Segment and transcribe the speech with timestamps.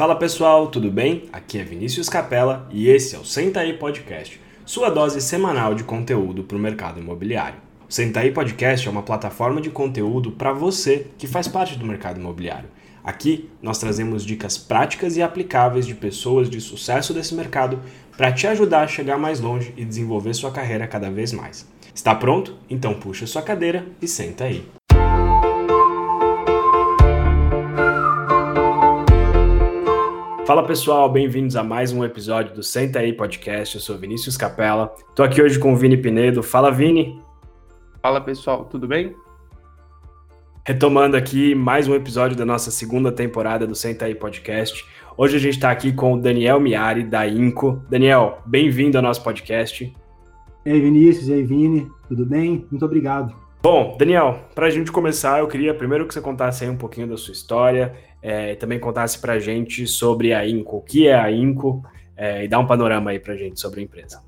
[0.00, 1.28] Fala pessoal, tudo bem?
[1.30, 5.84] Aqui é Vinícius Capella e esse é o Senta aí Podcast, sua dose semanal de
[5.84, 7.58] conteúdo para o mercado imobiliário.
[7.86, 11.84] O Senta aí Podcast é uma plataforma de conteúdo para você que faz parte do
[11.84, 12.70] mercado imobiliário.
[13.04, 17.78] Aqui nós trazemos dicas práticas e aplicáveis de pessoas de sucesso desse mercado
[18.16, 21.68] para te ajudar a chegar mais longe e desenvolver sua carreira cada vez mais.
[21.94, 22.56] Está pronto?
[22.70, 24.66] Então puxa sua cadeira e senta aí.
[30.50, 33.76] Fala pessoal, bem-vindos a mais um episódio do Senta aí Podcast.
[33.76, 34.92] Eu sou Vinícius Capella.
[35.14, 36.42] Tô aqui hoje com o Vini Pinedo.
[36.42, 37.22] Fala, Vini.
[38.02, 39.14] Fala pessoal, tudo bem?
[40.66, 44.84] Retomando aqui mais um episódio da nossa segunda temporada do Senta aí Podcast.
[45.16, 47.80] Hoje a gente está aqui com o Daniel Miari, da Inco.
[47.88, 49.94] Daniel, bem-vindo ao nosso podcast.
[50.66, 52.66] E aí, Vinícius, e aí, Vini, tudo bem?
[52.68, 53.32] Muito obrigado.
[53.62, 57.06] Bom, Daniel, para a gente começar, eu queria primeiro que você contasse aí um pouquinho
[57.06, 61.14] da sua história, é, também contasse para a gente sobre a Inco, o que é
[61.14, 61.82] a Inco,
[62.16, 64.22] é, e dar um panorama aí para a gente sobre a empresa.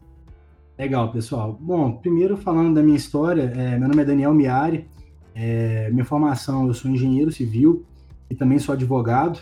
[0.78, 1.56] Legal, pessoal.
[1.60, 4.86] Bom, primeiro falando da minha história, é, meu nome é Daniel Miari,
[5.34, 7.84] é, minha formação, eu sou engenheiro civil
[8.30, 9.40] e também sou advogado,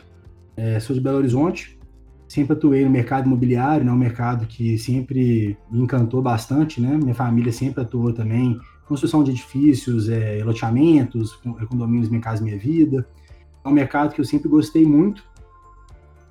[0.57, 1.79] é, sou de Belo Horizonte,
[2.29, 7.15] sempre atuei no mercado imobiliário, né, um mercado que sempre me encantou bastante, né, minha
[7.15, 11.37] família sempre atuou também, construção de edifícios, é, loteamentos,
[11.69, 13.07] condomínios Minha Casa Minha Vida,
[13.65, 15.23] é um mercado que eu sempre gostei muito.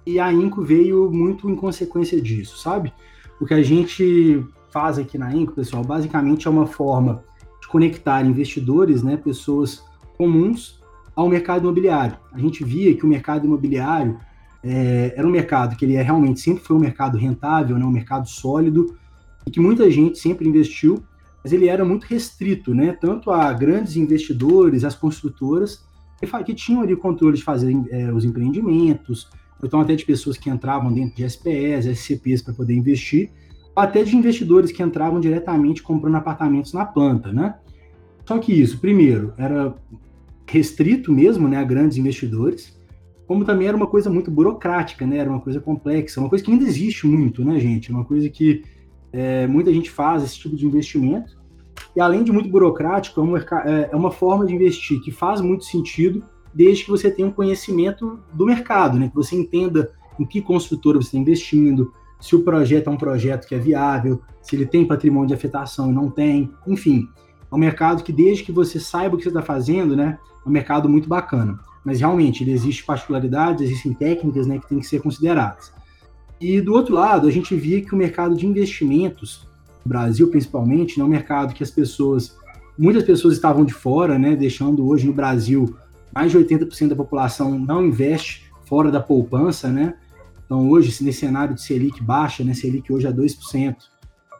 [0.05, 2.93] E a Inco veio muito em consequência disso, sabe?
[3.39, 7.23] O que a gente faz aqui na Inco, pessoal, basicamente é uma forma
[7.61, 9.83] de conectar investidores, né, pessoas
[10.17, 10.79] comuns,
[11.15, 12.17] ao mercado imobiliário.
[12.31, 14.17] A gente via que o mercado imobiliário
[14.63, 17.91] é, era um mercado que ele é, realmente sempre foi um mercado rentável, né, um
[17.91, 18.95] mercado sólido,
[19.45, 21.03] e que muita gente sempre investiu,
[21.43, 25.87] mas ele era muito restrito, né, tanto a grandes investidores, as construtoras,
[26.45, 29.29] que tinham ali controle de fazer é, os empreendimentos,
[29.61, 33.31] ou então até de pessoas que entravam dentro de SPEs, SCPs para poder investir,
[33.75, 37.55] ou até de investidores que entravam diretamente comprando apartamentos na planta, né?
[38.25, 39.73] Só que isso, primeiro, era
[40.47, 42.77] restrito mesmo, né, a grandes investidores,
[43.27, 46.51] como também era uma coisa muito burocrática, né, era uma coisa complexa, uma coisa que
[46.51, 48.63] ainda existe muito, né, gente, uma coisa que
[49.13, 51.38] é, muita gente faz esse tipo de investimento,
[51.99, 55.41] e além de muito burocrático, é uma, é, é uma forma de investir que faz
[55.41, 56.23] muito sentido
[56.53, 59.09] desde que você tenha um conhecimento do mercado, né?
[59.09, 63.45] Que você entenda em que construtora você está investindo, se o projeto é um projeto
[63.45, 67.05] que é viável, se ele tem patrimônio de afetação e não tem, enfim.
[67.51, 70.17] É um mercado que, desde que você saiba o que você está fazendo, né?
[70.45, 71.59] É um mercado muito bacana.
[71.83, 75.73] Mas realmente ele existe particularidades, existem técnicas né, que têm que ser consideradas.
[76.39, 79.48] E do outro lado, a gente via que o mercado de investimentos
[79.89, 82.37] Brasil principalmente, né, um mercado que as pessoas,
[82.77, 85.75] muitas pessoas estavam de fora, né, deixando hoje no Brasil
[86.15, 89.95] mais de 80% da população não investe fora da poupança, né?
[90.45, 93.75] Então hoje, nesse cenário de Selic baixa, né, Selic hoje é 2%,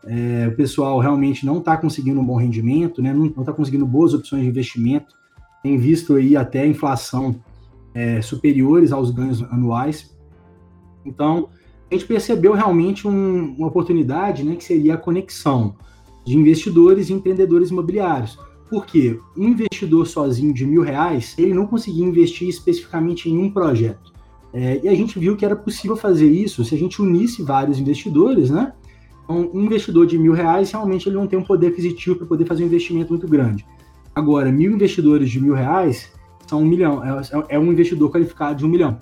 [0.06, 4.14] é, o pessoal realmente não está conseguindo um bom rendimento, né, não está conseguindo boas
[4.14, 5.14] opções de investimento,
[5.62, 7.36] tem visto aí até inflação
[7.94, 10.16] é, superiores aos ganhos anuais.
[11.06, 11.50] Então,
[11.90, 15.76] a gente percebeu realmente um, uma oportunidade, né, que seria a conexão
[16.26, 18.38] de investidores e empreendedores imobiliários.
[18.70, 24.14] Porque um investidor sozinho de mil reais, ele não conseguia investir especificamente em um projeto.
[24.54, 27.80] É, e a gente viu que era possível fazer isso se a gente unisse vários
[27.80, 28.74] investidores, né?
[29.24, 32.46] Então, um investidor de mil reais, realmente ele não tem um poder aquisitivo para poder
[32.46, 33.66] fazer um investimento muito grande.
[34.14, 36.12] Agora, mil investidores de mil reais
[36.48, 39.00] são um milhão, é, é um investidor qualificado de um milhão.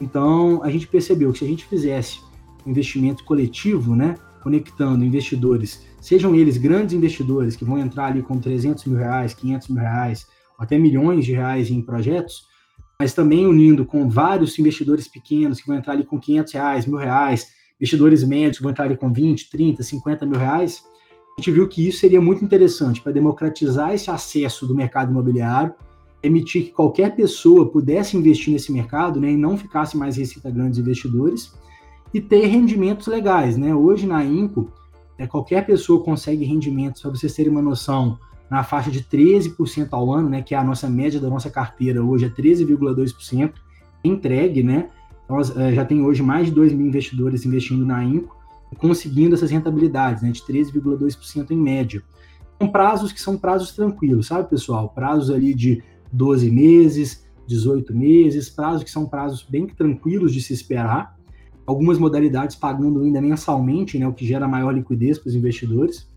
[0.00, 2.20] Então, a gente percebeu que se a gente fizesse
[2.66, 8.38] um investimento coletivo, né, conectando investidores, sejam eles grandes investidores que vão entrar ali com
[8.38, 10.26] 300 mil reais, 500 mil reais,
[10.58, 12.46] até milhões de reais em projetos,
[12.98, 16.98] mas também unindo com vários investidores pequenos que vão entrar ali com 500 reais, mil
[16.98, 17.48] reais,
[17.80, 20.84] investidores médios que vão entrar ali com 20, 30, 50 mil reais,
[21.36, 25.74] a gente viu que isso seria muito interessante para democratizar esse acesso do mercado imobiliário
[26.24, 30.50] permitir que qualquer pessoa pudesse investir nesse mercado né, e não ficasse mais restrita a
[30.50, 31.52] grandes investidores
[32.14, 33.58] e ter rendimentos legais.
[33.58, 33.74] Né?
[33.74, 34.72] Hoje na Inco,
[35.18, 38.18] é, qualquer pessoa consegue rendimentos, para vocês terem uma noção,
[38.50, 42.02] na faixa de 13% ao ano, né, que é a nossa média da nossa carteira
[42.02, 43.52] hoje é 13,2%
[44.02, 44.88] entregue, né?
[45.24, 48.34] Então, é, já tem hoje mais de 2 mil investidores investindo na Inco,
[48.78, 52.02] conseguindo essas rentabilidades, né, de 13,2% em média.
[52.58, 54.88] Com prazos que são prazos tranquilos, sabe, pessoal?
[54.88, 55.82] Prazos ali de
[56.14, 61.16] 12 meses, 18 meses, prazos que são prazos bem tranquilos de se esperar.
[61.66, 66.08] Algumas modalidades pagando ainda mensalmente, né, o que gera maior liquidez para os investidores.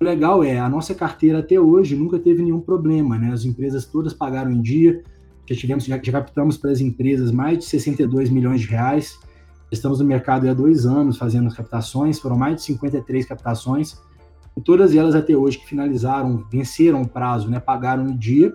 [0.00, 3.32] O legal é, a nossa carteira até hoje nunca teve nenhum problema, né?
[3.32, 5.02] As empresas todas pagaram em dia,
[5.48, 9.18] já tivemos, já, já captamos para as empresas mais de 62 milhões de reais.
[9.72, 13.96] Estamos no mercado há dois anos fazendo captações, foram mais de 53 captações,
[14.56, 18.54] e todas elas até hoje que finalizaram, venceram o prazo, né, pagaram no dia,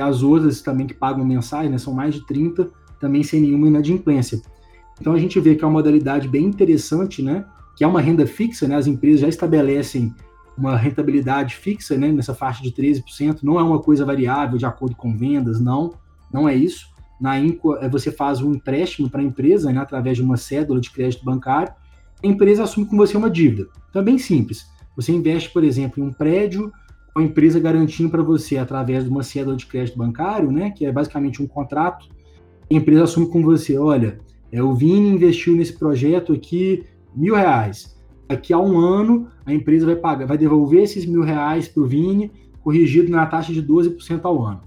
[0.00, 2.68] as outras também que pagam mensais, né, são mais de 30,
[2.98, 4.40] também sem nenhuma inadimplência.
[5.00, 7.44] Então a gente vê que é uma modalidade bem interessante, né,
[7.76, 10.14] que é uma renda fixa, né, as empresas já estabelecem
[10.56, 14.94] uma rentabilidade fixa, né, nessa faixa de 13%, não é uma coisa variável de acordo
[14.94, 15.94] com vendas, não,
[16.32, 16.86] não é isso.
[17.20, 20.80] Na Inco, é, você faz um empréstimo para a empresa, né, através de uma cédula
[20.80, 21.72] de crédito bancário,
[22.22, 23.68] a empresa assume com você uma dívida.
[23.88, 24.66] Então é bem simples.
[24.94, 26.70] Você investe, por exemplo, em um prédio,
[27.12, 30.84] com a empresa garantindo para você, através de uma cédula de crédito bancário, né, que
[30.84, 32.08] é basicamente um contrato,
[32.70, 34.18] a empresa assume com você, olha,
[34.52, 36.84] é, o Vini investiu nesse projeto aqui
[37.14, 41.66] mil reais daqui a um ano a empresa vai pagar, vai devolver esses mil reais
[41.66, 42.30] para o Vini,
[42.62, 44.62] corrigido na taxa de 12% ao ano.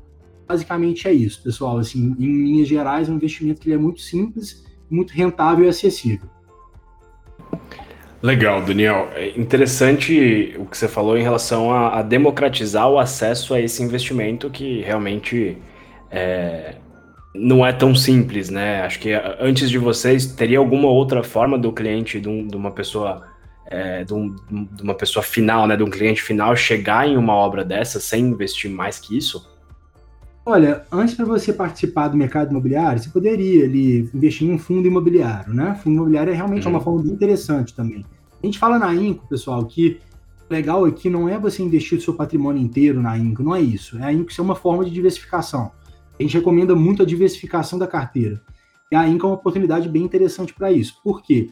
[0.46, 1.78] Basicamente é isso, pessoal.
[1.78, 6.28] Assim, em linhas gerais, é um investimento que é muito simples, muito rentável e acessível.
[8.24, 9.10] Legal, Daniel.
[9.16, 13.84] É interessante o que você falou em relação a, a democratizar o acesso a esse
[13.84, 15.58] investimento que realmente
[16.10, 16.76] é,
[17.36, 18.82] não é tão simples, né?
[18.84, 22.72] Acho que antes de vocês, teria alguma outra forma do cliente, de, um, de uma
[22.72, 23.28] pessoa
[23.66, 27.34] é, de, um, de, uma pessoa final, né, de um cliente final, chegar em uma
[27.34, 29.53] obra dessa sem investir mais que isso?
[30.46, 34.86] Olha, antes para você participar do mercado imobiliário, você poderia ali investir em um fundo
[34.86, 35.76] imobiliário, né?
[35.82, 36.74] Fundo imobiliário é realmente uhum.
[36.74, 38.06] uma forma bem interessante também.
[38.42, 40.02] A gente fala na Inco, pessoal, que
[40.50, 43.98] legal aqui não é você investir o seu patrimônio inteiro na Inco, não é isso.
[43.98, 45.72] É a Inco ser uma forma de diversificação.
[46.20, 48.42] A gente recomenda muito a diversificação da carteira.
[48.92, 51.00] E a Inco é uma oportunidade bem interessante para isso.
[51.02, 51.52] Por quê?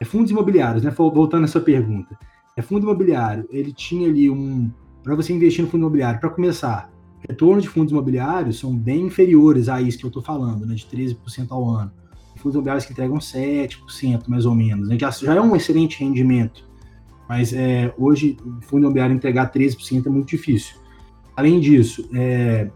[0.00, 0.90] É fundos imobiliários, né?
[0.90, 2.18] Voltando a sua pergunta.
[2.56, 4.68] É fundo imobiliário, ele tinha ali um.
[5.02, 6.91] Para você investir no fundo imobiliário, para começar,
[7.28, 10.74] retorno de fundos imobiliários são bem inferiores a isso que eu estou falando, né?
[10.74, 11.92] De 13% ao ano.
[12.36, 14.88] Fundos imobiliários que entregam 7%, mais ou menos.
[14.88, 14.98] Né?
[14.98, 16.64] Já, já é um excelente rendimento.
[17.28, 20.76] Mas é, hoje, o fundo imobiliário entregar 13% é muito difícil.
[21.36, 22.70] Além disso, é,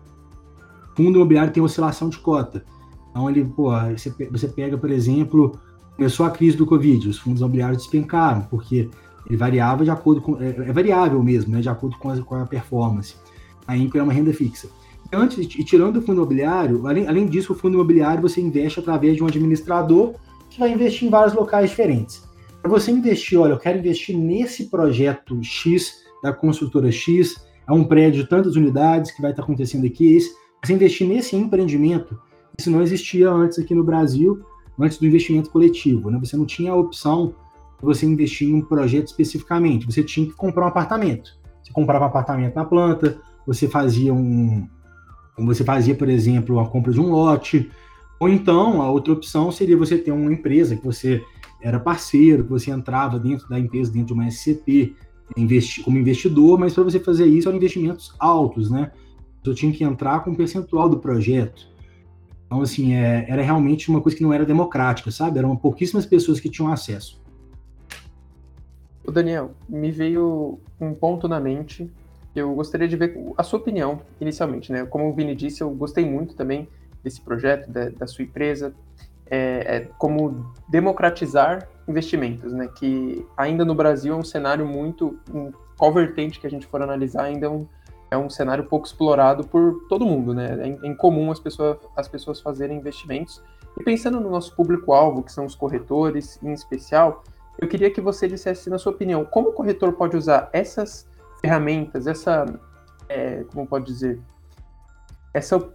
[0.95, 2.65] fundo imobiliário tem oscilação de cota.
[3.11, 5.59] Então, ele, pô, você, você pega, por exemplo,
[5.97, 8.89] começou a crise do Covid, os fundos imobiliários despencaram, porque
[9.27, 10.41] ele variava de acordo com.
[10.41, 13.17] É, é variável mesmo, né, de acordo com a, com a performance.
[13.67, 14.69] A Inco é uma renda fixa.
[15.13, 19.17] Antes, e tirando o fundo imobiliário, além, além disso, o fundo imobiliário você investe através
[19.17, 20.15] de um administrador
[20.51, 22.23] que vai investir em vários locais diferentes.
[22.61, 27.37] Para você investir, olha, eu quero investir nesse projeto X da construtora X,
[27.69, 30.35] é um prédio de tantas unidades que vai estar acontecendo aqui, esse,
[30.65, 32.19] você investir nesse empreendimento,
[32.59, 34.45] isso não existia antes aqui no Brasil,
[34.79, 36.11] antes do investimento coletivo.
[36.11, 36.19] Né?
[36.19, 37.35] Você não tinha a opção
[37.79, 39.87] de você investir em um projeto especificamente.
[39.87, 41.39] Você tinha que comprar um apartamento.
[41.63, 44.69] Você comprava um apartamento na planta, você fazia um.
[45.39, 47.71] Você fazia, por exemplo, a compra de um lote.
[48.19, 51.23] Ou então, a outra opção seria você ter uma empresa que você
[51.61, 54.97] era parceiro, que você entrava dentro da empresa, dentro de uma SCP,
[55.37, 58.93] investi como investidor, mas para você fazer isso eram investimentos altos, né?
[59.45, 61.69] Você tinha que entrar com um percentual do projeto.
[62.47, 65.39] Então, assim, é, era realmente uma coisa que não era democrática, sabe?
[65.39, 67.21] Eram pouquíssimas pessoas que tinham acesso.
[69.05, 71.91] O Daniel, me veio um ponto na mente.
[72.37, 74.85] Eu gostaria de ver a sua opinião, inicialmente, né?
[74.85, 76.69] Como o Vini disse, eu gostei muito também
[77.03, 78.75] desse projeto, da, da sua empresa,
[79.31, 82.69] é, é, como democratizar investimentos, né?
[82.77, 86.83] Que ainda no Brasil é um cenário muito, em qual vertente que a gente for
[86.83, 87.67] analisar, ainda é um,
[88.11, 90.77] é um cenário pouco explorado por todo mundo, né?
[90.83, 93.43] É incomum as pessoas, as pessoas fazerem investimentos.
[93.81, 97.25] E pensando no nosso público-alvo, que são os corretores em especial,
[97.59, 101.07] eu queria que você dissesse, na sua opinião, como o corretor pode usar essas
[101.41, 102.47] ferramentas, essa,
[103.09, 104.21] é, como pode dizer,
[105.33, 105.69] essa,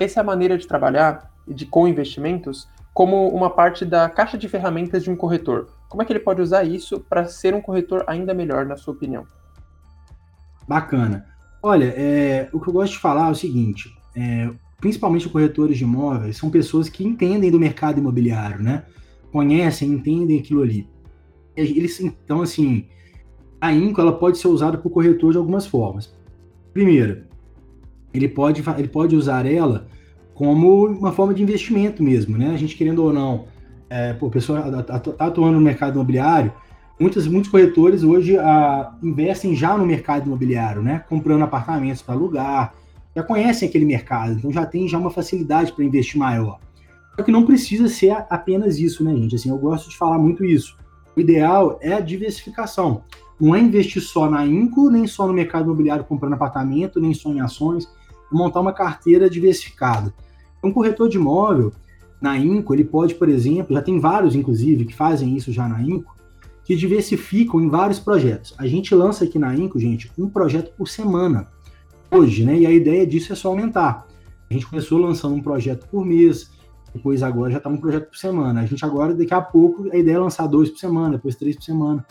[0.00, 5.10] essa maneira de trabalhar de com investimentos como uma parte da caixa de ferramentas de
[5.10, 5.68] um corretor.
[5.88, 8.92] Como é que ele pode usar isso para ser um corretor ainda melhor, na sua
[8.92, 9.24] opinião?
[10.66, 11.26] Bacana.
[11.62, 15.84] Olha, é, o que eu gosto de falar é o seguinte: é, principalmente corretores de
[15.84, 18.84] imóveis são pessoas que entendem do mercado imobiliário, né?
[19.32, 20.88] Conhecem, entendem aquilo ali.
[21.56, 22.86] Eles, então, assim,
[23.60, 26.12] a INCO ela pode ser usada por corretor de algumas formas.
[26.72, 27.24] Primeiro,
[28.12, 29.86] ele pode, ele pode usar ela
[30.34, 32.52] como uma forma de investimento mesmo, né?
[32.52, 33.46] A gente querendo ou não,
[33.90, 36.52] é, a pessoa está atuando no mercado imobiliário,
[36.98, 41.04] muitos, muitos corretores hoje ah, investem já no mercado imobiliário, né?
[41.08, 42.74] Comprando apartamentos para alugar,
[43.14, 46.60] já conhecem aquele mercado, então já tem já uma facilidade para investir maior.
[47.16, 49.34] Só que não precisa ser apenas isso, né, gente?
[49.34, 50.78] Assim, eu gosto de falar muito isso.
[51.16, 53.02] O ideal é a diversificação.
[53.40, 57.30] Não é investir só na INCO, nem só no mercado imobiliário comprando apartamento, nem só
[57.30, 57.84] em ações.
[57.84, 60.12] É montar uma carteira diversificada.
[60.62, 61.72] Um corretor de imóvel,
[62.20, 65.80] Na Inco, ele pode, por exemplo, já tem vários, inclusive, que fazem isso já na
[65.80, 66.16] Inco,
[66.64, 68.54] que diversificam em vários projetos.
[68.58, 71.46] A gente lança aqui na Inco, gente, um projeto por semana,
[72.10, 72.58] hoje, né?
[72.58, 74.06] E a ideia disso é só aumentar.
[74.50, 76.50] A gente começou lançando um projeto por mês,
[76.92, 78.60] depois agora já está um projeto por semana.
[78.60, 81.54] A gente agora, daqui a pouco, a ideia é lançar dois por semana, depois três
[81.54, 82.04] por semana.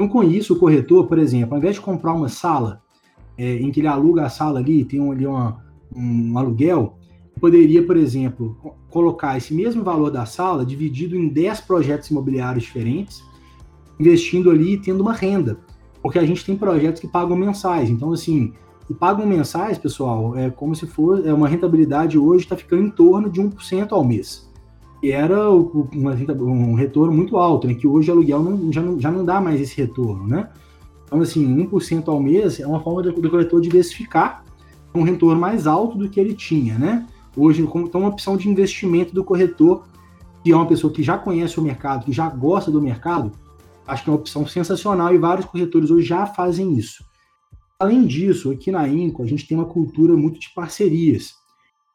[0.00, 2.80] Então, com isso, o corretor, por exemplo, ao invés de comprar uma sala,
[3.36, 5.62] é, em que ele aluga a sala ali, tem ali uma,
[5.94, 6.96] um aluguel,
[7.38, 8.56] poderia, por exemplo,
[8.88, 13.22] colocar esse mesmo valor da sala dividido em 10 projetos imobiliários diferentes,
[14.00, 15.58] investindo ali e tendo uma renda.
[16.00, 17.90] Porque a gente tem projetos que pagam mensais.
[17.90, 18.54] Então, assim,
[18.88, 22.90] e pagam mensais, pessoal, é como se fosse é uma rentabilidade hoje está ficando em
[22.90, 24.49] torno de 1% ao mês.
[25.02, 27.74] Era um retorno muito alto, né?
[27.74, 30.50] Que hoje o aluguel não, já, não, já não dá mais esse retorno, né?
[31.06, 34.44] Então, assim, 1% ao mês é uma forma do, do corretor diversificar
[34.94, 37.06] um retorno mais alto do que ele tinha, né?
[37.36, 39.84] Hoje, então, uma opção de investimento do corretor,
[40.42, 43.32] que é uma pessoa que já conhece o mercado, que já gosta do mercado,
[43.86, 47.04] acho que é uma opção sensacional e vários corretores hoje já fazem isso.
[47.78, 51.34] Além disso, aqui na Inco, a gente tem uma cultura muito de parcerias.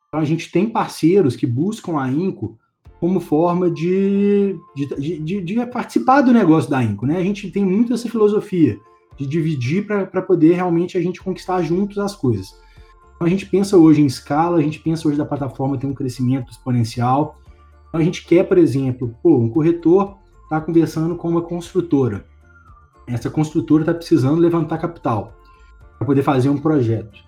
[0.08, 2.58] Então, a gente tem parceiros que buscam a Inco
[3.00, 7.06] como forma de, de, de, de participar do negócio da Inco.
[7.06, 7.18] Né?
[7.18, 8.80] A gente tem muito essa filosofia
[9.18, 12.60] de dividir para poder realmente a gente conquistar juntos as coisas.
[13.16, 15.94] Então, a gente pensa hoje em escala, a gente pensa hoje da plataforma ter um
[15.94, 17.40] crescimento exponencial.
[17.88, 22.26] Então, a gente quer, por exemplo, pô, um corretor está conversando com uma construtora.
[23.08, 25.34] Essa construtora está precisando levantar capital
[25.98, 27.24] para poder fazer um projeto.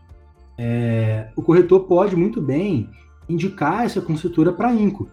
[0.58, 2.90] É, o corretor pode muito bem
[3.30, 5.10] indicar essa construtora para a INCO.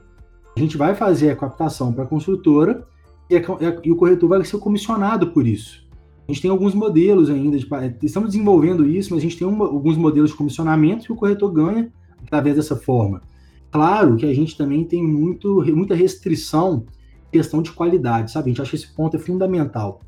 [0.57, 2.87] A gente vai fazer a captação para a construtora
[3.29, 3.43] e, a,
[3.83, 5.85] e, o corretor vai ser comissionado por isso.
[6.27, 7.67] A gente tem alguns modelos ainda, de,
[8.03, 11.93] estamos desenvolvendo isso, mas a gente tem alguns modelos de comissionamento que o corretor ganha
[12.23, 13.23] através dessa forma.
[13.71, 16.87] Claro que a gente também tem muito, muita restrição
[17.35, 18.47] questão de qualidade, sabe?
[18.47, 20.01] A gente acha que esse ponto é fundamental.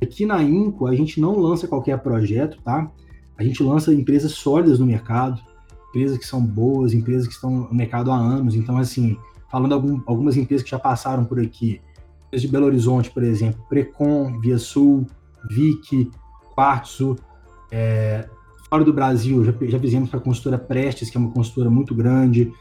[0.00, 2.88] Aqui na Inco, a gente não lança qualquer projeto, tá?
[3.36, 5.40] A gente lança empresas sólidas no mercado,
[5.88, 8.54] empresas que são boas, empresas que estão no mercado há anos.
[8.54, 9.16] Então, assim,
[9.50, 11.80] falando algum, algumas empresas que já passaram por aqui,
[12.32, 15.06] de Belo Horizonte, por exemplo, Precon, Via Sul,
[15.50, 16.10] Vic,
[16.54, 17.16] Quartzo,
[17.70, 18.28] é,
[18.68, 21.94] fora do Brasil, já, já fizemos para a consultora Prestes, que é uma consultora muito
[21.94, 22.52] grande,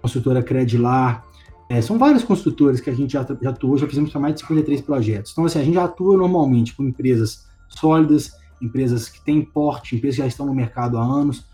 [0.00, 1.24] consultora Credilar,
[1.68, 4.40] é, são vários construtores que a gente já, já atuou, já fizemos para mais de
[4.40, 5.32] 53 projetos.
[5.32, 10.16] Então, assim, a gente já atua normalmente com empresas sólidas, empresas que têm porte, empresas
[10.16, 11.44] que já estão no mercado há anos.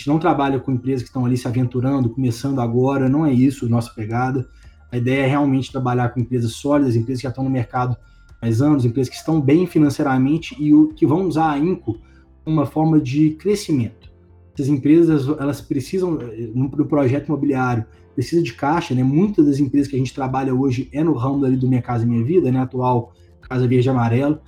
[0.00, 3.66] Gente não trabalha com empresas que estão ali se aventurando, começando agora, não é isso
[3.66, 4.48] a nossa pegada.
[4.90, 7.94] A ideia é realmente trabalhar com empresas sólidas, empresas que já estão no mercado
[8.40, 11.98] há anos, empresas que estão bem financeiramente e o, que vão usar a INCO
[12.42, 14.10] como uma forma de crescimento.
[14.54, 19.02] Essas empresas, elas precisam, eh, no, no projeto imobiliário, precisa de caixa, né?
[19.02, 22.06] Muitas das empresas que a gente trabalha hoje é no ramo ali do Minha Casa
[22.06, 22.60] Minha Vida, né?
[22.60, 24.40] Atual Casa Verde e Amarelo.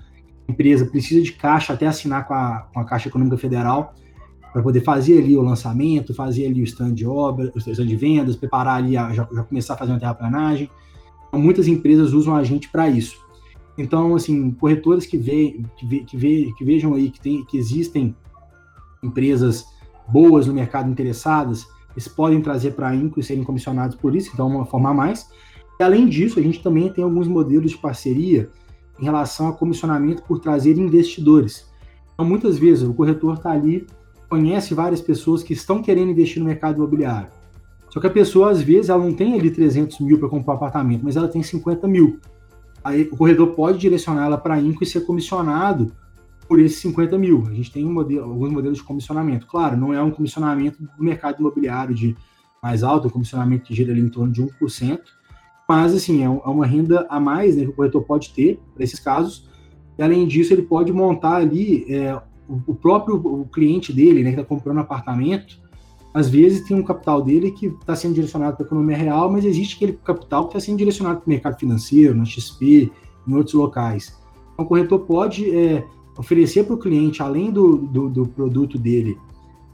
[0.49, 3.95] A empresa precisa de caixa até assinar com a, com a Caixa Econômica Federal
[4.53, 7.97] para poder fazer ali o lançamento, fazer ali o stand de obra, o stand de
[7.97, 10.71] vendas, preparar ali, a, já, já começar a fazer uma terraplanagem.
[11.29, 13.17] Então, muitas empresas usam a gente para isso.
[13.79, 17.57] Então, assim, corretores que, vê, que, vê, que, vê, que vejam aí que, tem, que
[17.57, 18.15] existem
[19.03, 19.65] empresas
[20.07, 24.31] boas no mercado interessadas, eles podem trazer para a Inco e serem comissionados por isso,
[24.33, 25.31] então uma forma a mais.
[25.81, 28.51] E além disso, a gente também tem alguns modelos de parceria
[29.01, 31.71] em relação a comissionamento por trazer investidores.
[32.15, 33.87] Então, muitas vezes, o corretor está ali,
[34.33, 37.29] conhece várias pessoas que estão querendo investir no mercado imobiliário.
[37.91, 40.57] Só que a pessoa, às vezes, ela não tem ali 300 mil para comprar um
[40.57, 42.19] apartamento, mas ela tem 50 mil.
[42.83, 45.93] Aí o corretor pode direcionar ela para a Inco e ser comissionado
[46.49, 47.45] por esses 50 mil.
[47.47, 49.47] A gente tem um modelo, alguns modelos de comissionamento.
[49.47, 52.17] Claro, não é um comissionamento do mercado imobiliário de
[52.63, 54.99] mais alto, é um comissionamento que gira ali em torno de 1%,
[55.69, 58.83] mas assim, é, é uma renda a mais né, que o corretor pode ter para
[58.83, 59.47] esses casos.
[59.99, 62.19] E além disso, ele pode montar ali é,
[62.49, 65.61] o, próprio o cliente dele, né, que está comprando apartamento,
[66.15, 69.45] às vezes tem um capital dele que está sendo direcionado para a economia real, mas
[69.45, 72.93] existe aquele capital que está sendo direcionado para o mercado financeiro, na XP,
[73.27, 74.19] em outros locais.
[74.53, 75.85] Então, o corretor pode é,
[76.19, 79.17] oferecer para o cliente, além do, do, do produto dele,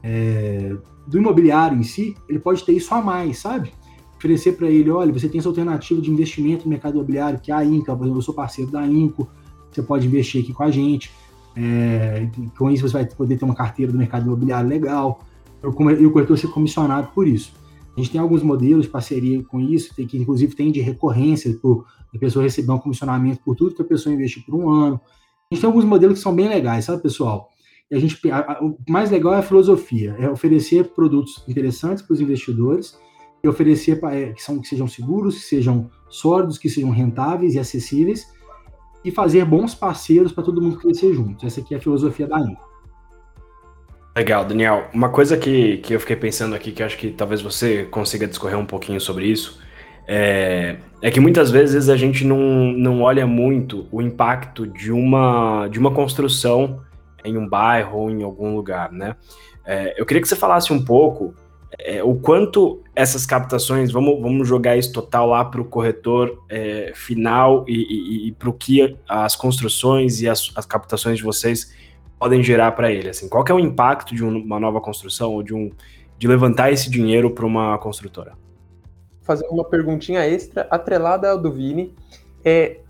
[0.03, 3.73] é, do imobiliário em si, ele pode ter isso a mais, sabe?
[4.17, 7.55] Oferecer para ele, olha, você tem essa alternativa de investimento no mercado imobiliário, que é
[7.55, 9.29] a Inca, eu sou parceiro da Inco,
[9.71, 11.11] você pode investir aqui com a gente.
[11.57, 15.21] É, com isso você vai poder ter uma carteira do mercado imobiliário legal,
[15.63, 17.53] e o corretor ser comissionado por isso.
[17.97, 21.85] A gente tem alguns modelos de parceria com isso, que inclusive tem de recorrência, por
[22.15, 25.01] a pessoa receber um comissionamento por tudo que a pessoa investir por um ano,
[25.51, 27.51] a gente tem alguns modelos que são bem legais, sabe, pessoal?
[27.91, 32.03] E a gente, a, a, o mais legal é a filosofia, é oferecer produtos interessantes
[32.03, 32.99] para os investidores
[33.43, 37.59] e oferecer é, que, são, que sejam seguros, que sejam sólidos, que sejam rentáveis e
[37.59, 38.27] acessíveis,
[39.05, 41.47] e fazer bons parceiros para todo mundo crescer junto.
[41.47, 42.69] Essa aqui é a filosofia da Inco.
[44.17, 44.89] Legal, Daniel.
[44.93, 48.59] Uma coisa que, que eu fiquei pensando aqui, que acho que talvez você consiga discorrer
[48.59, 49.61] um pouquinho sobre isso,
[50.09, 55.69] é, é que muitas vezes a gente não, não olha muito o impacto de uma,
[55.69, 56.81] de uma construção
[57.25, 59.15] em um bairro ou em algum lugar, né?
[59.65, 61.35] É, eu queria que você falasse um pouco
[61.77, 66.93] é, o quanto essas captações, vamos, vamos jogar isso total lá para o corretor é,
[66.95, 71.75] final e, e, e para o que as construções e as, as, captações de vocês
[72.19, 73.11] podem gerar para ele.
[73.11, 75.71] Assim, qual é o impacto de uma nova construção ou de, um,
[76.19, 78.33] de levantar esse dinheiro para uma construtora?
[79.23, 81.95] Fazer uma perguntinha extra atrelada ao do Vini.
[82.43, 82.81] É,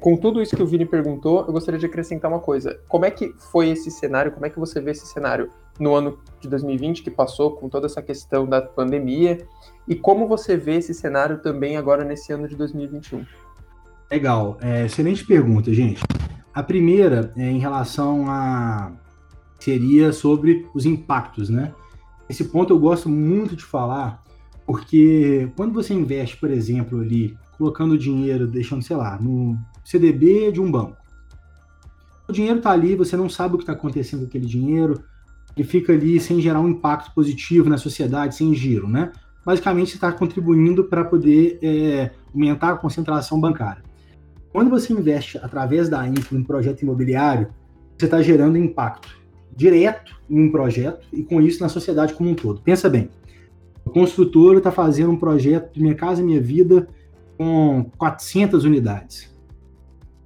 [0.00, 2.80] com tudo isso que o Vini perguntou, eu gostaria de acrescentar uma coisa.
[2.88, 4.32] Como é que foi esse cenário?
[4.32, 5.50] Como é que você vê esse cenário?
[5.78, 9.46] No ano de 2020 que passou com toda essa questão da pandemia
[9.86, 13.24] e como você vê esse cenário também agora nesse ano de 2021?
[14.10, 16.02] Legal, é, excelente pergunta, gente.
[16.54, 18.92] A primeira é em relação a
[19.58, 21.74] seria sobre os impactos, né?
[22.28, 24.22] Esse ponto eu gosto muito de falar
[24.66, 30.60] porque quando você investe, por exemplo, ali colocando dinheiro, deixando, sei lá, no CDB de
[30.60, 30.96] um banco,
[32.28, 35.02] o dinheiro está ali, você não sabe o que está acontecendo com aquele dinheiro,
[35.56, 39.12] ele fica ali sem gerar um impacto positivo na sociedade, sem giro, né?
[39.44, 43.82] Basicamente, você está contribuindo para poder é, aumentar a concentração bancária.
[44.52, 47.48] Quando você investe através da Info em projeto imobiliário,
[47.96, 49.16] você está gerando impacto
[49.54, 52.60] direto em um projeto e com isso na sociedade como um todo.
[52.60, 53.08] Pensa bem,
[53.84, 56.88] o construtor está fazendo um projeto de Minha Casa Minha Vida
[57.38, 59.34] com 400 unidades.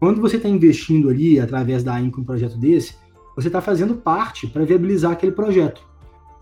[0.01, 2.97] Quando você está investindo ali através da Info em um projeto desse,
[3.41, 5.83] você está fazendo parte para viabilizar aquele projeto.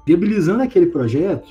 [0.07, 1.49] Viabilizando aquele projeto,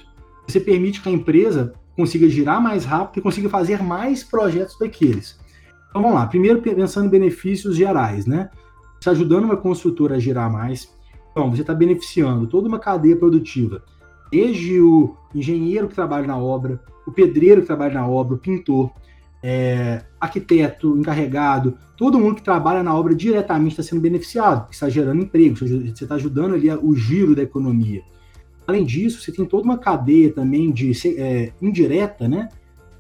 [0.48, 5.40] você permite que a empresa consiga girar mais rápido e consiga fazer mais projetos daqueles.
[5.90, 8.50] Então vamos lá, primeiro pensando em benefícios gerais, né?
[9.00, 10.94] Você ajudando uma construtora a girar mais,
[11.32, 13.84] então você está beneficiando toda uma cadeia produtiva,
[14.32, 18.92] desde o engenheiro que trabalha na obra, o pedreiro que trabalha na obra, o pintor,
[19.44, 25.22] é, arquiteto, encarregado, todo mundo que trabalha na obra diretamente está sendo beneficiado, está gerando
[25.22, 28.04] emprego, você está ajudando ali o giro da economia.
[28.68, 32.50] Além disso, você tem toda uma cadeia também de é, indireta, né?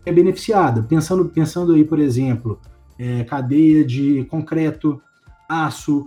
[0.01, 0.81] Que é beneficiada.
[0.81, 2.57] Pensando, pensando aí, por exemplo,
[2.97, 5.01] é, cadeia de concreto,
[5.49, 6.05] aço.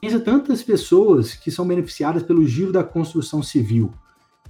[0.00, 3.92] Pensa tantas pessoas que são beneficiadas pelo giro da construção civil.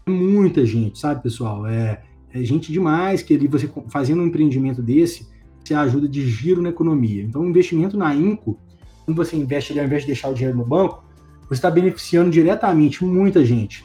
[0.07, 1.67] Muita gente, sabe, pessoal?
[1.67, 5.29] É, é gente demais que ali você fazendo um empreendimento desse,
[5.63, 7.23] você ajuda de giro na economia.
[7.23, 8.59] Então, o investimento na Inco,
[9.05, 11.05] quando você investe ali, ao invés de deixar o dinheiro no banco,
[11.47, 13.85] você está beneficiando diretamente muita gente.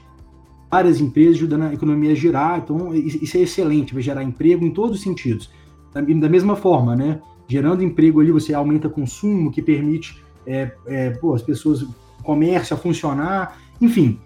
[0.72, 4.72] Várias empresas ajudando a economia a girar, então isso é excelente, vai gerar emprego em
[4.72, 5.50] todos os sentidos.
[5.94, 7.22] Da, da mesma forma, né?
[7.48, 12.76] Gerando emprego ali, você aumenta consumo, que permite é, é, pô, as pessoas, o comércio
[12.76, 14.20] a funcionar, enfim,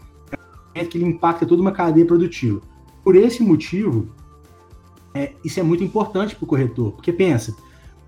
[0.73, 2.61] é que ele impacta toda uma cadeia produtiva.
[3.03, 4.09] Por esse motivo,
[5.13, 7.55] é, isso é muito importante para o corretor, porque pensa,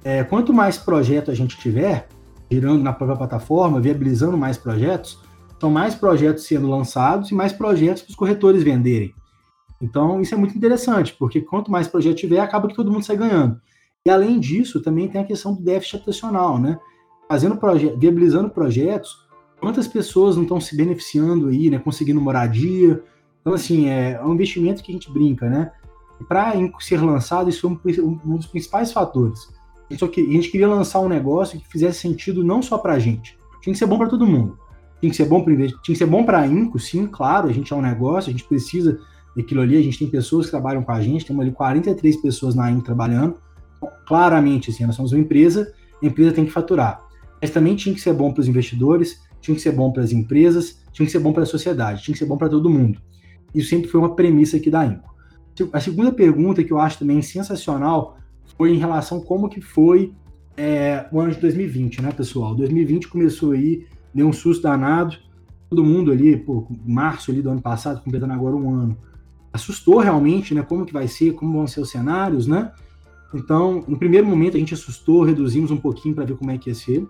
[0.04, 2.08] é, quanto mais projeto a gente tiver,
[2.52, 5.20] girando na própria plataforma, viabilizando mais projetos,
[5.60, 9.14] são mais projetos sendo lançados e mais projetos para os corretores venderem.
[9.82, 13.18] Então, isso é muito interessante, porque quanto mais projeto tiver, acaba que todo mundo sai
[13.18, 13.60] ganhando.
[14.06, 16.78] E além disso, também tem a questão do déficit habitacional, né?
[17.30, 19.26] Fazendo projeto, viabilizando projetos,
[19.60, 21.80] quantas pessoas não estão se beneficiando aí, né?
[21.80, 23.02] Conseguindo moradia,
[23.44, 25.70] então, assim, é, é um investimento que a gente brinca, né?
[26.30, 29.50] Para ser lançado, isso foi um, um dos principais fatores.
[29.98, 33.00] Só que a gente queria lançar um negócio que fizesse sentido não só para a
[33.00, 34.58] gente, tinha que ser bom para todo mundo.
[35.02, 37.52] Tinha que ser bom para tinha que ser bom para a Inco, sim, claro, a
[37.52, 38.98] gente é um negócio, a gente precisa
[39.36, 42.56] daquilo ali, a gente tem pessoas que trabalham com a gente, temos ali 43 pessoas
[42.56, 43.36] na Inco trabalhando.
[43.78, 47.04] Então, claramente, assim, nós somos uma empresa, a empresa tem que faturar.
[47.42, 50.14] Mas também tinha que ser bom para os investidores, tinha que ser bom para as
[50.14, 53.02] empresas, tinha que ser bom para a sociedade, tinha que ser bom para todo mundo.
[53.54, 55.14] Isso sempre foi uma premissa aqui da INCO.
[55.72, 58.18] A segunda pergunta que eu acho também sensacional
[58.58, 60.14] foi em relação como que foi
[60.58, 62.56] é, o ano de 2020, né, pessoal?
[62.56, 65.16] 2020 começou aí, deu um susto danado,
[65.70, 68.98] todo mundo ali, pô, março ali do ano passado, completando agora um ano,
[69.52, 72.72] assustou realmente, né, como que vai ser, como vão ser os cenários, né?
[73.34, 76.70] Então, no primeiro momento a gente assustou, reduzimos um pouquinho para ver como é que
[76.70, 77.08] ia ser,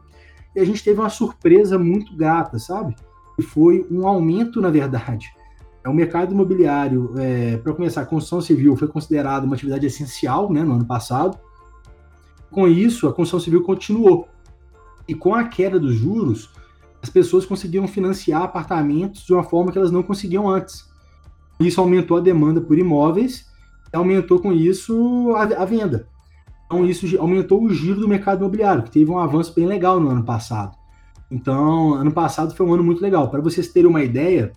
[0.56, 2.96] e a gente teve uma surpresa muito grata, sabe?
[3.38, 5.34] E foi um aumento, na verdade,
[5.84, 10.52] é, o mercado imobiliário, é, para começar, a construção civil foi considerada uma atividade essencial
[10.52, 11.38] né, no ano passado.
[12.52, 14.28] Com isso, a construção civil continuou.
[15.08, 16.50] E com a queda dos juros,
[17.02, 20.88] as pessoas conseguiram financiar apartamentos de uma forma que elas não conseguiam antes.
[21.60, 23.52] Isso aumentou a demanda por imóveis
[23.98, 26.08] aumentou com isso a, a venda.
[26.66, 30.10] Então, isso aumentou o giro do mercado imobiliário, que teve um avanço bem legal no
[30.10, 30.76] ano passado.
[31.30, 33.30] Então, ano passado foi um ano muito legal.
[33.30, 34.54] Para vocês terem uma ideia,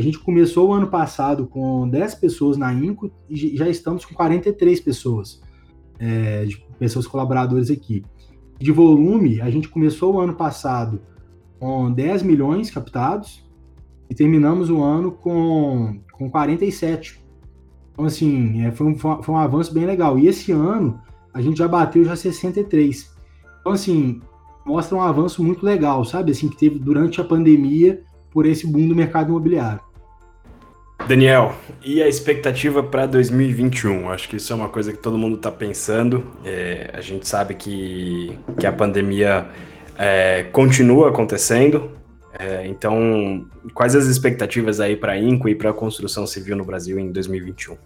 [0.00, 4.14] a gente começou o ano passado com 10 pessoas na INCO e já estamos com
[4.14, 5.42] 43 pessoas,
[5.98, 8.02] é, de pessoas colaboradores aqui.
[8.58, 11.02] De volume, a gente começou o ano passado
[11.58, 13.44] com 10 milhões captados
[14.08, 17.22] e terminamos o ano com, com 47.
[17.92, 20.18] Então, assim, é, foi, um, foi um avanço bem legal.
[20.18, 20.98] E esse ano,
[21.34, 23.14] a gente já bateu já 63.
[23.60, 24.22] Então, assim,
[24.64, 26.32] mostra um avanço muito legal, sabe?
[26.32, 29.89] Assim, que teve durante a pandemia por esse boom do mercado imobiliário.
[31.08, 34.10] Daniel, e a expectativa para 2021?
[34.10, 36.24] Acho que isso é uma coisa que todo mundo está pensando.
[36.44, 39.48] É, a gente sabe que, que a pandemia
[39.98, 41.90] é, continua acontecendo.
[42.38, 46.64] É, então, quais as expectativas aí para a INCO e para a construção civil no
[46.64, 47.76] Brasil em 2021?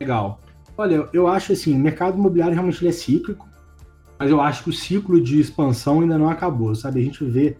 [0.00, 0.40] Legal.
[0.76, 3.48] Olha, eu acho assim, o mercado imobiliário realmente é cíclico,
[4.18, 7.00] mas eu acho que o ciclo de expansão ainda não acabou, sabe?
[7.00, 7.56] A gente vê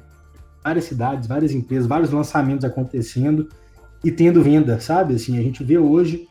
[0.63, 3.49] várias cidades, várias empresas, vários lançamentos acontecendo
[4.05, 5.15] e tendo venda, sabe?
[5.15, 6.27] Assim, a gente vê hoje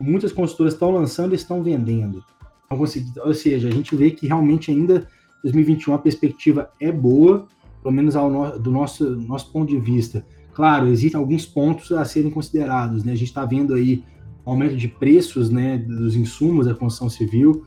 [0.00, 2.22] muitas consultoras estão lançando e estão vendendo.
[2.70, 5.06] Ou seja, a gente vê que realmente ainda
[5.42, 7.48] 2021 a perspectiva é boa,
[7.82, 10.24] pelo menos no, do nosso, nosso ponto de vista.
[10.52, 13.12] Claro, existem alguns pontos a serem considerados, né?
[13.12, 14.04] A gente está vendo aí
[14.44, 17.64] aumento de preços, né, dos insumos da construção civil.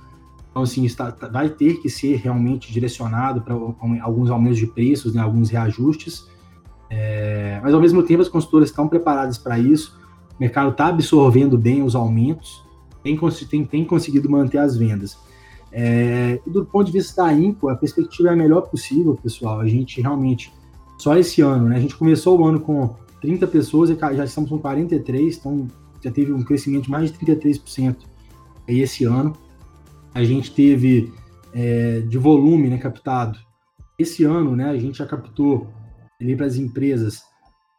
[0.49, 5.13] Então, assim, está, tá, vai ter que ser realmente direcionado para alguns aumentos de preços,
[5.13, 6.27] né, alguns reajustes.
[6.93, 9.97] É, mas, ao mesmo tempo, as consultoras estão preparadas para isso.
[10.37, 12.61] O mercado está absorvendo bem os aumentos,
[13.01, 13.17] tem,
[13.49, 15.17] tem, tem conseguido manter as vendas.
[15.71, 19.61] É, do ponto de vista da INCO, a perspectiva é a melhor possível, pessoal.
[19.61, 20.53] A gente realmente,
[20.97, 21.77] só esse ano, né?
[21.77, 25.67] A gente começou o ano com 30 pessoas e já estamos com 43, então
[26.03, 27.95] já teve um crescimento de mais de 33%
[28.67, 29.33] aí esse ano.
[30.13, 31.13] A gente teve
[31.53, 33.39] é, de volume né, captado.
[33.97, 35.67] Esse ano, né, a gente já captou
[36.21, 37.23] ali para as empresas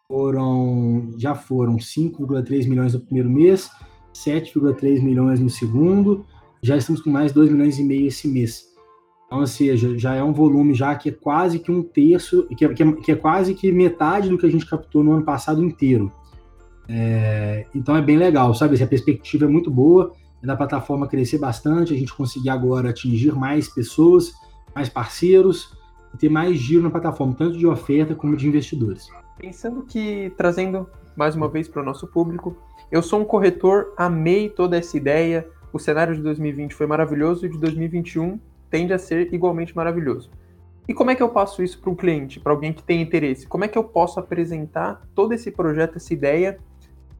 [0.08, 3.70] foram já foram 5,3 milhões no primeiro mês,
[4.14, 6.26] 7,3 milhões no segundo,
[6.62, 8.70] já estamos com mais 2 milhões e meio esse mês.
[9.26, 12.64] Então, ou seja, já é um volume já que é quase que um terço, que
[12.64, 15.24] é, que é, que é quase que metade do que a gente captou no ano
[15.24, 16.12] passado inteiro.
[16.88, 18.74] É, então é bem legal, sabe?
[18.74, 23.32] Essa perspectiva é muito boa, é da plataforma crescer bastante, a gente conseguir agora atingir
[23.32, 24.32] mais pessoas,
[24.74, 25.70] mais parceiros,
[26.14, 29.08] e ter mais giro na plataforma, tanto de oferta como de investidores.
[29.38, 32.56] Pensando que, trazendo mais uma vez para o nosso público,
[32.90, 37.48] eu sou um corretor, amei toda essa ideia, o cenário de 2020 foi maravilhoso e
[37.48, 38.38] de 2021
[38.70, 40.30] tende a ser igualmente maravilhoso.
[40.88, 43.46] E como é que eu passo isso para um cliente, para alguém que tem interesse?
[43.46, 46.58] Como é que eu posso apresentar todo esse projeto, essa ideia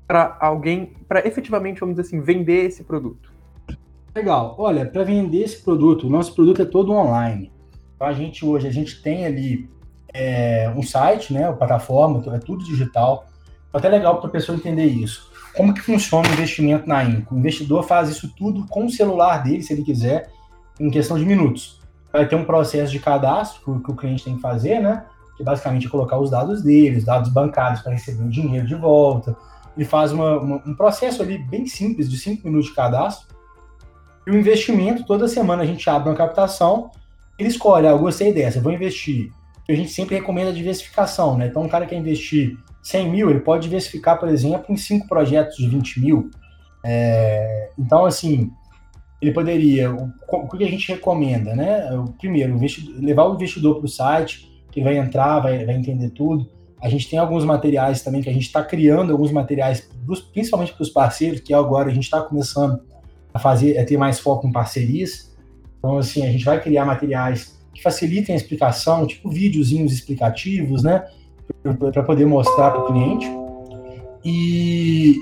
[0.06, 3.32] para alguém, para efetivamente, vamos dizer assim, vender esse produto?
[4.14, 4.56] Legal.
[4.58, 7.50] Olha, para vender esse produto, o nosso produto é todo online.
[8.02, 9.70] Então, a gente hoje, a gente tem ali
[10.12, 13.26] é, um site, né, a plataforma, é tudo digital.
[13.72, 15.30] É até legal para a pessoa entender isso.
[15.56, 17.32] Como que funciona o investimento na Inco?
[17.32, 20.32] O investidor faz isso tudo com o celular dele, se ele quiser,
[20.80, 21.80] em questão de minutos.
[22.12, 25.06] Vai ter um processo de cadastro que o cliente tem que fazer, né?
[25.36, 28.74] Que basicamente é colocar os dados dele, os dados bancários para receber o dinheiro de
[28.74, 29.36] volta,
[29.76, 33.28] ele faz uma, uma, um processo ali bem simples, de 5 minutos de cadastro.
[34.26, 36.90] E o investimento, toda semana a gente abre uma captação,
[37.42, 39.30] ele escolhe, ah, eu gostei dessa, eu vou investir.
[39.68, 41.46] A gente sempre recomenda diversificação, né?
[41.46, 45.56] Então, um cara quer investir 100 mil, ele pode diversificar, por exemplo, em cinco projetos
[45.56, 46.30] de 20 mil.
[46.84, 48.50] É, então, assim,
[49.20, 49.92] ele poderia.
[49.92, 51.88] O, o, que a gente recomenda, né?
[52.18, 52.58] Primeiro,
[52.98, 56.48] levar o investidor para o site, que vai entrar, vai, vai entender tudo.
[56.82, 59.88] A gente tem alguns materiais também que a gente está criando, alguns materiais,
[60.32, 62.80] principalmente para os parceiros, que agora a gente está começando
[63.32, 65.31] a fazer, a ter mais foco em parcerias.
[65.82, 71.04] Então, assim, a gente vai criar materiais que facilitem a explicação, tipo videozinhos explicativos, né?
[71.92, 73.26] Para poder mostrar para o cliente.
[74.24, 75.16] E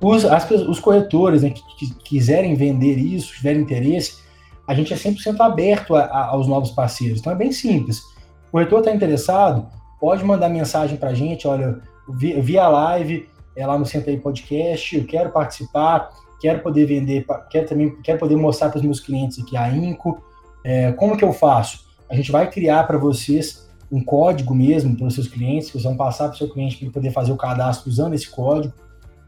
[0.00, 4.22] os, as, os corretores né, que, que, quiserem vender isso, tiverem interesse,
[4.66, 7.20] a gente é 100% aberto a, a, aos novos parceiros.
[7.20, 8.00] Então é bem simples.
[8.48, 9.68] O corretor está interessado,
[10.00, 15.04] pode mandar mensagem para a gente, olha, via, live, é lá no aí Podcast, eu
[15.04, 16.08] quero participar,
[16.40, 20.22] quero poder vender, quero também quero poder mostrar para os meus clientes aqui a Inco.
[20.64, 21.86] É, como que eu faço?
[22.10, 25.84] A gente vai criar para vocês um código mesmo para os seus clientes, que vocês
[25.84, 28.74] vão passar para o seu cliente para ele poder fazer o cadastro usando esse código.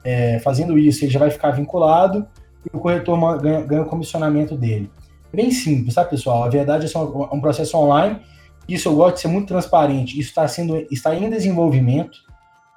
[0.02, 2.26] É, fazendo isso, ele já vai ficar vinculado
[2.64, 4.90] e o corretor ganha, ganha o comissionamento dele.
[5.32, 6.44] Bem simples, tá, pessoal?
[6.44, 8.20] A verdade é, é um processo online
[8.70, 10.18] isso eu gosto de ser muito transparente.
[10.18, 12.18] Isso está sendo, está em desenvolvimento.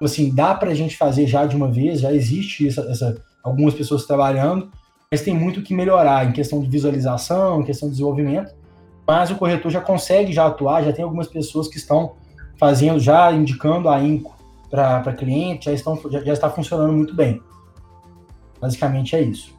[0.02, 2.02] Assim, dá para a gente fazer já de uma vez.
[2.02, 4.71] Já existe essa, essa, algumas pessoas trabalhando.
[5.12, 8.56] mas tem muito que melhorar em questão de visualização, em questão de desenvolvimento,
[9.06, 12.13] mas o corretor já consegue já atuar, já tem algumas pessoas que estão
[12.58, 14.34] fazendo, já indicando a INCO
[14.71, 17.39] para cliente, já, estão, já, já está funcionando muito bem.
[18.60, 19.53] Basicamente é isso.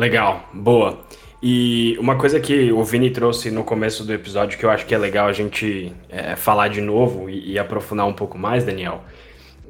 [0.00, 0.98] Legal, boa.
[1.42, 4.94] E uma coisa que o Vini trouxe no começo do episódio que eu acho que
[4.94, 9.04] é legal a gente é, falar de novo e, e, aprofundar um pouco mais, Daniel,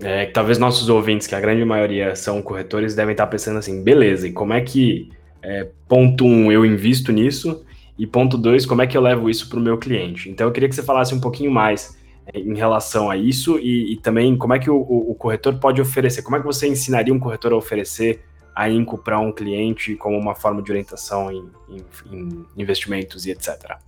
[0.01, 3.83] é que talvez nossos ouvintes, que a grande maioria são corretores, devem estar pensando assim,
[3.83, 5.11] beleza, e como é que,
[5.43, 7.65] é, ponto um, eu invisto nisso?
[7.99, 10.31] E ponto dois, como é que eu levo isso para o meu cliente?
[10.31, 11.99] Então eu queria que você falasse um pouquinho mais
[12.33, 15.59] é, em relação a isso e, e também como é que o, o, o corretor
[15.59, 18.30] pode oferecer, como é que você ensinaria um corretor a oferecer
[18.61, 23.31] a INCO para um cliente como uma forma de orientação em, em, em investimentos e
[23.31, 23.79] etc.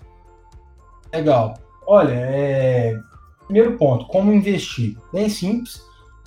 [1.12, 1.58] Legal.
[1.86, 2.98] Olha, é...
[3.44, 4.96] primeiro ponto, como investir?
[5.12, 5.82] Bem simples.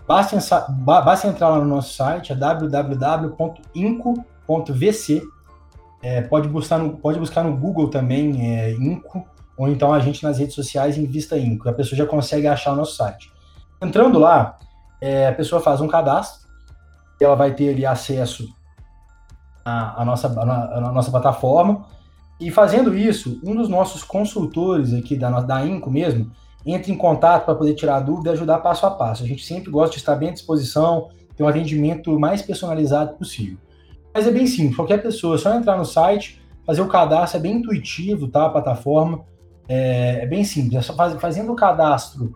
[0.08, 0.38] Basta,
[0.69, 3.34] basta entrar lá no nosso site, é www.inco.vc.
[6.03, 9.27] É, pode, buscar no, pode buscar no Google também, é, Inco,
[9.58, 11.67] ou então a gente nas redes sociais Invista Inco.
[11.67, 13.34] A pessoa já consegue achar o nosso site.
[13.81, 14.60] Entrando lá,
[15.01, 16.44] é, a pessoa faz um cadastro,
[17.23, 18.47] ela vai ter ali acesso
[19.63, 21.86] à, à nossa, à, à nossa plataforma.
[22.39, 26.32] E fazendo isso, um dos nossos consultores aqui da, da INCO mesmo,
[26.65, 29.23] entra em contato para poder tirar dúvida e ajudar passo a passo.
[29.23, 33.58] A gente sempre gosta de estar bem à disposição, ter um atendimento mais personalizado possível.
[34.13, 37.41] Mas é bem simples, qualquer pessoa, é só entrar no site, fazer o cadastro, é
[37.41, 38.45] bem intuitivo, tá?
[38.45, 39.25] A plataforma
[39.67, 42.34] é, é bem simples, é só faz, fazendo o cadastro,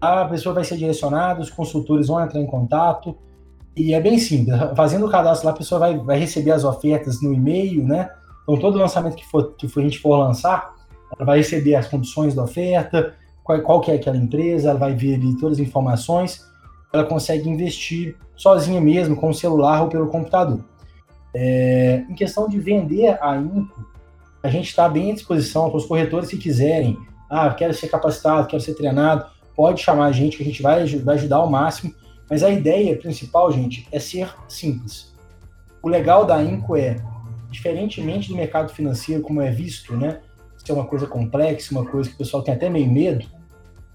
[0.00, 3.16] a pessoa vai ser direcionada, os consultores vão entrar em contato,
[3.76, 4.54] e é bem simples.
[4.76, 8.10] Fazendo o cadastro lá, a pessoa vai, vai receber as ofertas no e-mail, né?
[8.42, 10.74] Então, todo lançamento que, for, que a gente for lançar,
[11.16, 14.94] ela vai receber as condições da oferta, qual, qual que é aquela empresa, ela vai
[14.94, 16.44] ver ali todas as informações,
[16.92, 20.60] ela consegue investir sozinha mesmo, com o celular ou pelo computador.
[21.34, 23.86] É, em questão de vender a Inco,
[24.42, 26.98] a gente está bem à disposição para os corretores que quiserem.
[27.30, 30.84] Ah, quero ser capacitado, quero ser treinado, pode chamar a gente que a gente vai,
[30.96, 31.94] vai ajudar ao máximo
[32.32, 35.12] mas a ideia principal, gente, é ser simples.
[35.82, 36.96] O legal da Inco é,
[37.50, 40.18] diferentemente do mercado financeiro, como é visto, né?
[40.56, 43.26] Ser uma coisa complexa, uma coisa que o pessoal tem até meio medo,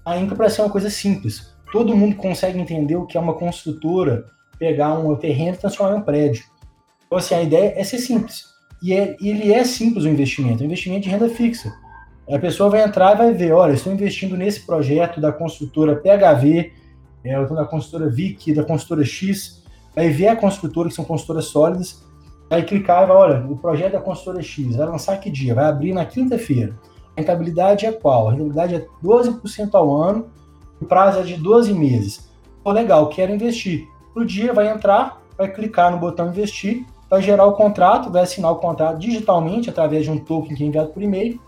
[0.04, 1.52] a Inco para ser uma coisa simples.
[1.72, 5.98] Todo mundo consegue entender o que é uma construtora pegar um terreno e transformar em
[5.98, 6.44] um prédio.
[7.06, 8.44] Então, assim, a ideia é ser simples.
[8.80, 11.74] E, é, ele é simples o investimento, é um investimento de renda fixa.
[12.30, 16.78] A pessoa vai entrar e vai ver, olha, estou investindo nesse projeto da construtora PHV,
[17.24, 19.62] é, eu da construtora Vic, da construtora X,
[19.94, 22.04] vai ver a construtora, que são construtoras sólidas,
[22.48, 25.54] vai clicar e vai, olha, o projeto da construtora X vai lançar que dia?
[25.54, 26.78] Vai abrir na quinta-feira.
[27.16, 28.28] A rentabilidade é qual?
[28.28, 30.26] A rentabilidade é 12% ao ano,
[30.80, 32.28] o prazo é de 12 meses.
[32.62, 33.86] Pô, legal, quero investir.
[34.14, 38.52] No dia vai entrar, vai clicar no botão investir, vai gerar o contrato, vai assinar
[38.52, 41.40] o contrato digitalmente através de um token que é enviado por e-mail,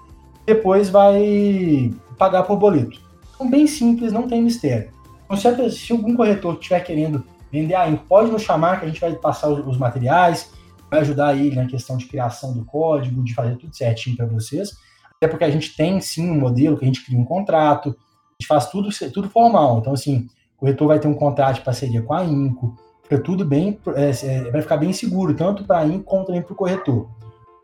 [0.46, 3.00] depois vai pagar por boleto.
[3.34, 4.90] Então, bem simples, não tem mistério.
[5.30, 9.00] Então, se, algum corretor estiver querendo vender a Inco, pode nos chamar que a gente
[9.00, 10.52] vai passar os, os materiais,
[10.90, 14.72] vai ajudar ele na questão de criação do código, de fazer tudo certinho para vocês.
[15.16, 18.32] Até porque a gente tem sim um modelo que a gente cria um contrato, a
[18.40, 19.78] gente faz tudo, tudo formal.
[19.78, 23.44] Então, assim, o corretor vai ter um contrato de parceria com a Inco, fica tudo
[23.44, 26.56] bem, é, é, vai ficar bem seguro, tanto para a Inco como também para o
[26.56, 27.08] corretor.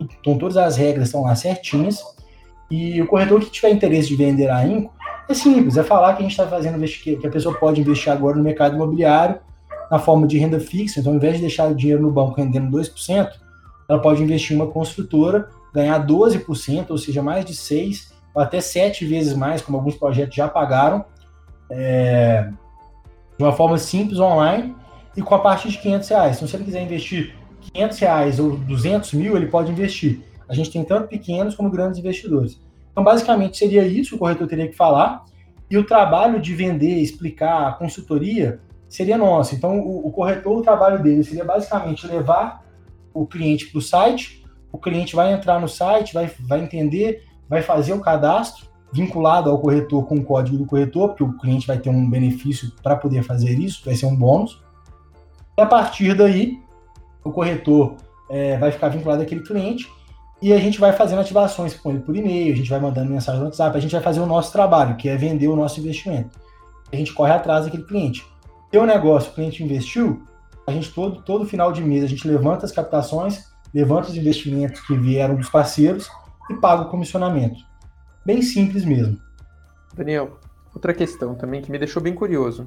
[0.01, 2.01] Então, todas as regras estão lá certinhas.
[2.71, 4.93] E o corretor que tiver interesse de vender a Inco,
[5.29, 8.37] é simples, é falar que a gente está fazendo que a pessoa pode investir agora
[8.37, 9.39] no mercado imobiliário
[9.91, 11.01] na forma de renda fixa.
[11.01, 13.31] Então, ao invés de deixar o dinheiro no banco rendendo 2%,
[13.89, 18.61] ela pode investir em uma construtora, ganhar 12%, ou seja, mais de 6 ou até
[18.61, 21.05] 7 vezes mais, como alguns projetos já pagaram.
[21.71, 22.49] É,
[23.37, 24.75] de uma forma simples, online,
[25.17, 26.37] e com a partir de 500 reais.
[26.37, 27.35] Então, se ele quiser investir
[27.73, 30.21] 500 reais ou 200 mil, ele pode investir.
[30.49, 32.61] A gente tem tanto pequenos como grandes investidores.
[32.97, 35.27] Então, basicamente, seria isso que o corretor teria que falar.
[35.69, 39.55] E o trabalho de vender, explicar, a consultoria, seria nosso.
[39.55, 42.65] Então, o, o corretor, o trabalho dele seria basicamente levar
[43.13, 47.61] o cliente para o site, o cliente vai entrar no site, vai, vai entender, vai
[47.61, 51.79] fazer o cadastro vinculado ao corretor com o código do corretor, porque o cliente vai
[51.79, 54.63] ter um benefício para poder fazer isso, vai ser um bônus.
[55.59, 56.59] E a partir daí,
[57.23, 57.97] o corretor
[58.31, 59.87] é, vai ficar vinculado àquele cliente
[60.41, 63.41] e a gente vai fazendo ativações com ele por e-mail, a gente vai mandando mensagem
[63.41, 66.39] no WhatsApp, a gente vai fazer o nosso trabalho, que é vender o nosso investimento.
[66.93, 68.27] A gente corre atrás daquele cliente.
[68.71, 70.23] Teu negócio, o cliente investiu,
[70.67, 74.81] a gente todo, todo final de mês a gente levanta as captações, levanta os investimentos
[74.81, 76.09] que vieram dos parceiros
[76.51, 77.61] e paga o comissionamento.
[78.25, 79.19] Bem simples mesmo.
[79.95, 80.39] Daniel,
[80.75, 82.67] outra questão também que me deixou bem curioso.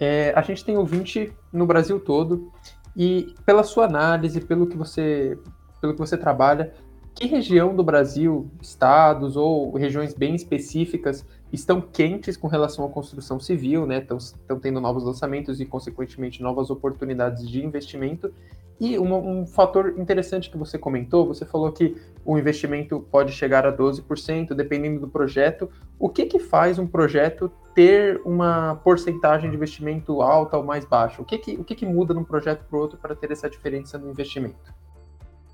[0.00, 2.50] É, a gente tem ouvinte no Brasil todo
[2.96, 5.38] e pela sua análise, pelo que você,
[5.80, 6.72] pelo que você trabalha,
[7.14, 13.38] que região do Brasil, estados ou regiões bem específicas estão quentes com relação à construção
[13.38, 13.98] civil, né?
[13.98, 18.34] Estão, tendo novos lançamentos e, consequentemente, novas oportunidades de investimento.
[18.80, 23.64] E um, um, fator interessante que você comentou, você falou que o investimento pode chegar
[23.64, 25.70] a 12%, dependendo do projeto.
[25.96, 31.22] O que, que faz um projeto ter uma porcentagem de investimento alta ou mais baixa?
[31.22, 33.30] O que, que, o que, que muda de um projeto para o outro para ter
[33.30, 34.74] essa diferença no investimento?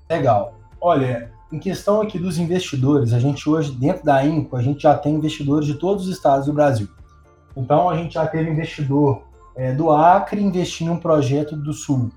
[0.09, 0.60] Legal.
[0.81, 4.97] Olha, em questão aqui dos investidores, a gente hoje, dentro da INCO, a gente já
[4.97, 6.87] tem investidores de todos os estados do Brasil.
[7.55, 9.21] Então, a gente já teve investidor
[9.55, 12.09] é, do Acre investindo em um projeto do Sul.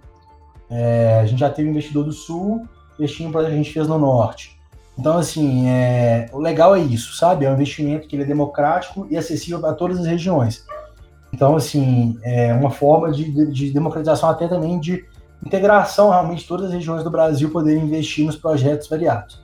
[0.71, 2.67] É, a gente já teve investidor do Sul
[2.99, 4.59] investindo em um projeto que a gente fez no Norte.
[4.99, 7.45] Então, assim, é, o legal é isso, sabe?
[7.45, 10.65] É um investimento que ele é democrático e acessível a todas as regiões.
[11.33, 15.05] Então, assim, é uma forma de, de, de democratização até também de
[15.45, 19.43] integração realmente de todas as regiões do Brasil poderem investir nos projetos variados.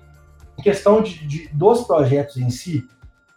[0.59, 2.85] Em questão de, de, dos projetos em si,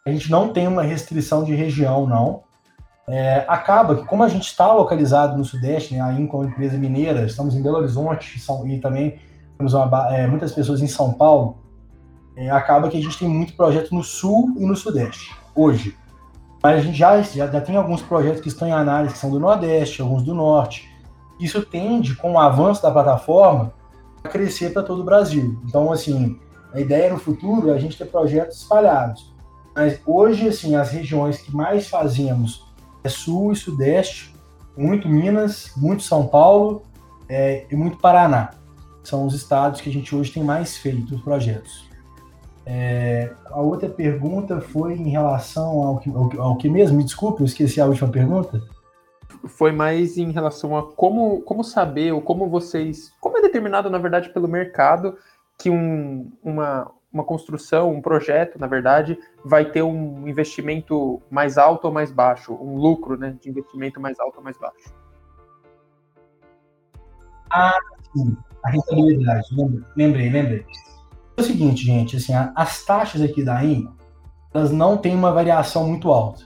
[0.06, 2.44] a gente não tem uma restrição de região, não.
[3.08, 7.56] É, acaba que, como a gente está localizado no Sudeste, né, como empresa mineira, estamos
[7.56, 9.20] em Belo Horizonte São, e também
[9.58, 11.58] temos uma, é, muitas pessoas em São Paulo,
[12.36, 15.96] é, acaba que a gente tem muito projeto no Sul e no Sudeste, hoje.
[16.62, 19.30] Mas a gente já, já, já tem alguns projetos que estão em análise, que são
[19.30, 20.90] do Nordeste, alguns do Norte,
[21.44, 23.74] isso tende, com o avanço da plataforma,
[24.24, 25.60] a crescer para todo o Brasil.
[25.66, 26.40] Então, assim,
[26.74, 29.34] a ideia no futuro é a gente ter projetos espalhados.
[29.76, 32.66] Mas hoje, assim, as regiões que mais fazemos
[33.04, 34.34] é Sul e Sudeste,
[34.78, 36.84] muito Minas, muito São Paulo
[37.28, 38.52] é, e muito Paraná.
[39.04, 41.90] São os estados que a gente hoje tem mais feito os projetos.
[42.66, 46.98] É, a outra pergunta foi em relação ao que, ao, ao que mesmo?
[46.98, 48.62] Me desculpe, eu esqueci a última pergunta
[49.48, 53.14] foi mais em relação a como, como saber, ou como vocês.
[53.20, 55.18] Como é determinado, na verdade, pelo mercado,
[55.58, 61.86] que um, uma, uma construção, um projeto, na verdade, vai ter um investimento mais alto
[61.86, 64.94] ou mais baixo, um lucro né, de investimento mais alto ou mais baixo.
[67.52, 67.78] Ah,
[68.16, 69.48] sim, a rentabilidade,
[69.96, 70.66] lembrei, lembrei.
[71.38, 73.94] É o seguinte, gente, assim, as taxas aqui da INCO,
[74.54, 76.44] elas não têm uma variação muito alta.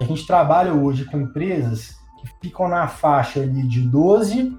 [0.00, 4.56] A gente trabalha hoje com empresas que ficam na faixa ali de 12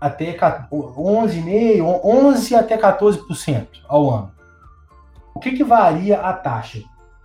[0.00, 4.32] até 11,5%, 11 até 14% ao ano.
[5.34, 6.82] O que, que varia a taxa?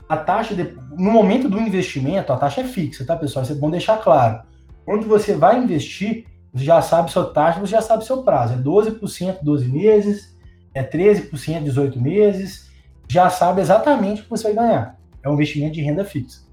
[0.08, 3.44] A taxa, de, no momento do investimento, a taxa é fixa, tá, pessoal?
[3.44, 4.42] Isso é bom deixar claro.
[4.86, 8.54] Quando você vai investir, você já sabe sua taxa, você já sabe seu prazo.
[8.54, 10.38] É 12%, 12 meses,
[10.74, 12.70] é 13%, 18 meses.
[13.08, 14.98] Já sabe exatamente o que você vai ganhar.
[15.24, 16.45] É um investimento de renda fixa.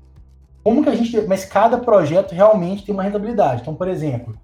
[0.63, 1.21] Como que a gente.
[1.23, 3.63] Mas cada projeto realmente tem uma rentabilidade.
[3.63, 4.35] Então, por exemplo,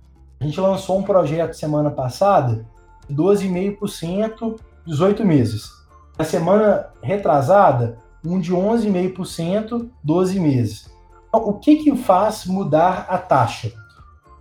[0.40, 2.66] a gente lançou um projeto semana passada,
[3.10, 5.70] 12,5%, 18 meses.
[6.18, 10.90] Na semana retrasada, um de 11,5%, 12 meses.
[11.28, 13.72] Então, o que, que faz mudar a taxa?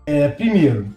[0.05, 0.95] É, primeiro,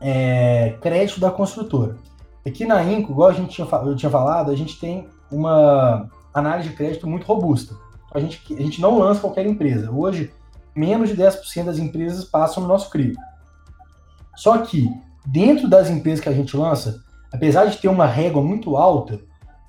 [0.00, 1.96] é, crédito da construtora.
[2.44, 6.70] Aqui na Inco, igual a gente tinha, eu tinha falado, a gente tem uma análise
[6.70, 7.76] de crédito muito robusta
[8.12, 9.90] a gente, a gente não lança qualquer empresa.
[9.90, 10.32] Hoje,
[10.74, 13.14] menos de 10% das empresas passam no nosso CRIO.
[14.36, 14.90] Só que,
[15.26, 17.02] dentro das empresas que a gente lança,
[17.32, 19.20] apesar de ter uma régua muito alta,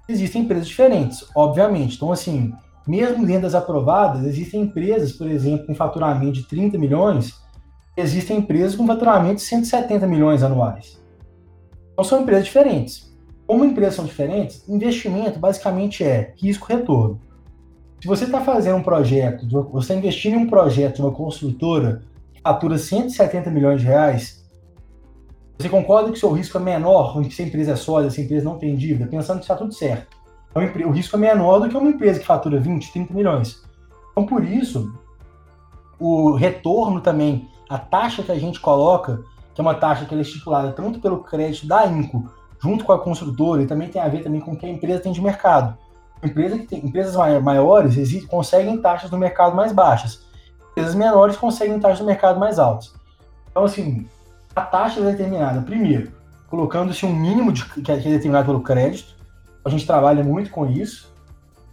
[0.08, 1.96] existem empresas diferentes, obviamente.
[1.96, 2.54] Então, assim,
[2.88, 7.40] mesmo dentro das aprovadas, existem empresas, por exemplo, com faturamento de 30 milhões,
[7.96, 11.00] existem empresas com faturamento de 170 milhões anuais.
[11.94, 13.12] Então, são empresas diferentes.
[13.46, 17.20] Como empresas são diferentes, investimento basicamente é risco-retorno.
[18.02, 22.02] Se você está fazendo um projeto, você está investindo em um projeto de uma construtora
[22.34, 24.44] que fatura 170 milhões de reais,
[25.56, 28.24] você concorda que o seu risco é menor, se a empresa é sólida, se a
[28.24, 30.18] empresa não tem dívida, pensando que está tudo certo.
[30.50, 33.62] Então, o risco é menor do que uma empresa que fatura 20, 30 milhões.
[34.12, 34.92] Então, por isso,
[36.00, 39.24] o retorno também, a taxa que a gente coloca,
[39.54, 42.28] que é uma taxa que é estipulada tanto pelo crédito da INCO,
[42.60, 45.02] junto com a construtora, e também tem a ver também com o que a empresa
[45.02, 45.78] tem de mercado.
[46.24, 50.22] Empresa que tem, empresas maiores conseguem taxas do mercado mais baixas.
[50.72, 52.94] Empresas menores conseguem taxas do mercado mais altas.
[53.50, 54.08] Então, assim,
[54.56, 56.12] a taxa é determinada, primeiro,
[56.50, 59.16] colocando-se um mínimo de, que é determinado pelo crédito.
[59.66, 61.12] A gente trabalha muito com isso.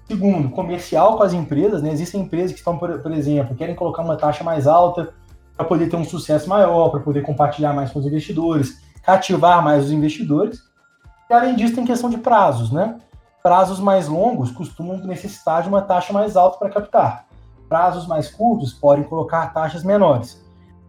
[0.07, 1.83] Segundo, comercial com as empresas.
[1.83, 1.93] Né?
[1.93, 5.13] Existem empresas que estão, por, por exemplo, querem colocar uma taxa mais alta
[5.57, 9.85] para poder ter um sucesso maior, para poder compartilhar mais com os investidores, cativar mais
[9.85, 10.61] os investidores.
[11.29, 12.97] E além disso, tem questão de prazos, né?
[13.43, 17.27] Prazos mais longos costumam necessitar de uma taxa mais alta para captar.
[17.69, 20.43] Prazos mais curtos podem colocar taxas menores.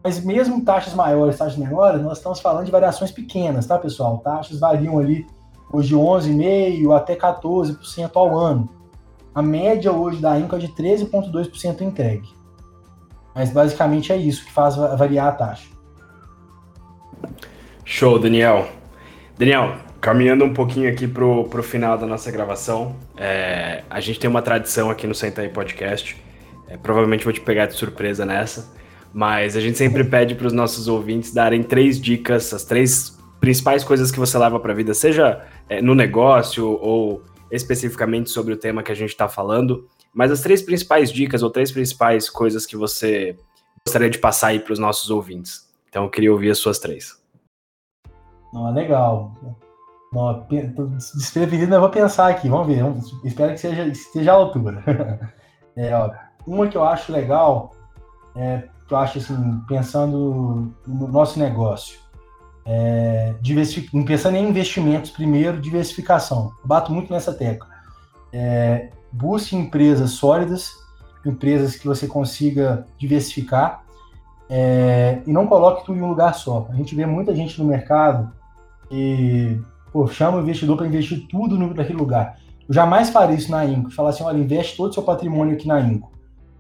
[0.04, 4.20] Mas mesmo taxas maiores, taxas menores, nós estamos falando de variações pequenas, tá, pessoal?
[4.20, 5.28] Taxas variam ali
[5.72, 8.70] hoje de 11,5% até 14% ao ano.
[9.36, 12.28] A média hoje da INCO é de 13,2% entregue.
[13.36, 15.70] Mas basicamente é isso que faz variar a taxa.
[17.86, 18.68] Show, Daniel.
[19.38, 24.30] Daniel, Caminhando um pouquinho aqui pro, pro final da nossa gravação, é, a gente tem
[24.30, 26.16] uma tradição aqui no Senta aí Podcast.
[26.70, 28.72] É, provavelmente vou te pegar de surpresa nessa,
[29.14, 33.84] mas a gente sempre pede para os nossos ouvintes darem três dicas, as três principais
[33.84, 37.22] coisas que você leva para a vida, seja é, no negócio ou
[37.52, 41.50] especificamente sobre o tema que a gente está falando, mas as três principais dicas ou
[41.50, 43.36] três principais coisas que você
[43.86, 45.68] gostaria de passar aí para os nossos ouvintes.
[45.90, 47.20] Então eu queria ouvir as suas três.
[48.54, 49.34] Não, legal.
[50.12, 50.46] Não,
[51.16, 52.82] desprevenido, eu vou pensar aqui, vamos ver.
[52.82, 54.84] Vamos, espero que seja, esteja à altura.
[55.76, 56.12] é, ó,
[56.48, 57.72] uma que eu acho legal,
[58.36, 62.00] é, que eu acho assim, pensando no nosso negócio,
[62.66, 63.36] é,
[64.06, 66.52] pensando em investimentos primeiro, diversificação.
[66.64, 67.70] Bato muito nessa tecla.
[68.34, 70.72] É, busque empresas sólidas,
[71.26, 73.84] empresas que você consiga diversificar
[74.50, 76.68] é, e não coloque tudo em um lugar só.
[76.70, 78.32] A gente vê muita gente no mercado
[78.90, 79.60] e
[79.92, 82.40] pô, chama o investidor para investir tudo no, naquele lugar.
[82.68, 83.92] Eu jamais faria isso na Inco.
[83.92, 86.12] Falar assim, olha, investe todo o seu patrimônio aqui na Inco.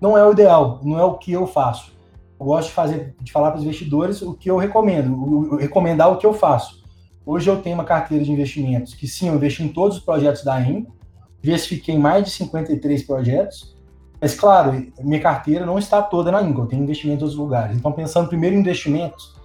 [0.01, 1.91] Não é o ideal, não é o que eu faço.
[2.39, 5.57] Eu gosto de fazer, de falar para os investidores o que eu recomendo, o, o,
[5.57, 6.83] recomendar o que eu faço.
[7.25, 10.43] Hoje eu tenho uma carteira de investimentos que sim, eu investi em todos os projetos
[10.43, 10.95] da Inco,
[11.41, 13.77] diversifiquei em mais de 53 projetos,
[14.19, 17.77] mas claro, minha carteira não está toda na Inco, eu tenho investimento em outros lugares.
[17.77, 19.35] Então, pensando primeiro em investimentos,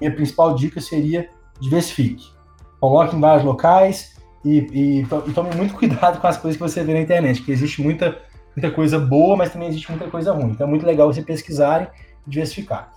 [0.00, 1.30] minha principal dica seria
[1.60, 2.39] diversifique
[2.80, 6.82] coloque em vários locais e, e, e, tome muito cuidado com as coisas que você
[6.82, 8.18] vê na internet, porque existe muita,
[8.56, 10.52] muita coisa boa, mas também existe muita coisa ruim.
[10.52, 11.86] Então é muito legal você pesquisarem
[12.26, 12.90] e diversificar.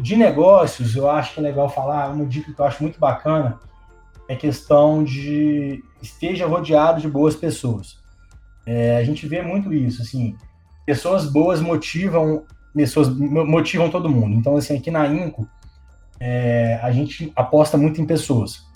[0.00, 3.58] de negócios, eu acho que é legal falar, uma dica que eu acho muito bacana
[4.28, 7.98] é questão de esteja rodeado de boas pessoas.
[8.64, 10.36] É, a gente vê muito isso, assim,
[10.86, 12.44] pessoas boas motivam
[12.74, 14.36] pessoas motivam todo mundo.
[14.36, 15.48] Então, assim, aqui na Inco,
[16.20, 18.68] é, a gente aposta muito em pessoas.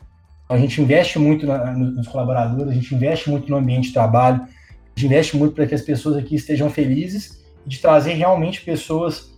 [0.48, 4.42] A gente investe muito na, nos colaboradores, a gente investe muito no ambiente de trabalho,
[4.42, 8.62] a gente investe muito para que as pessoas aqui estejam felizes e de trazer realmente
[8.62, 9.34] pessoas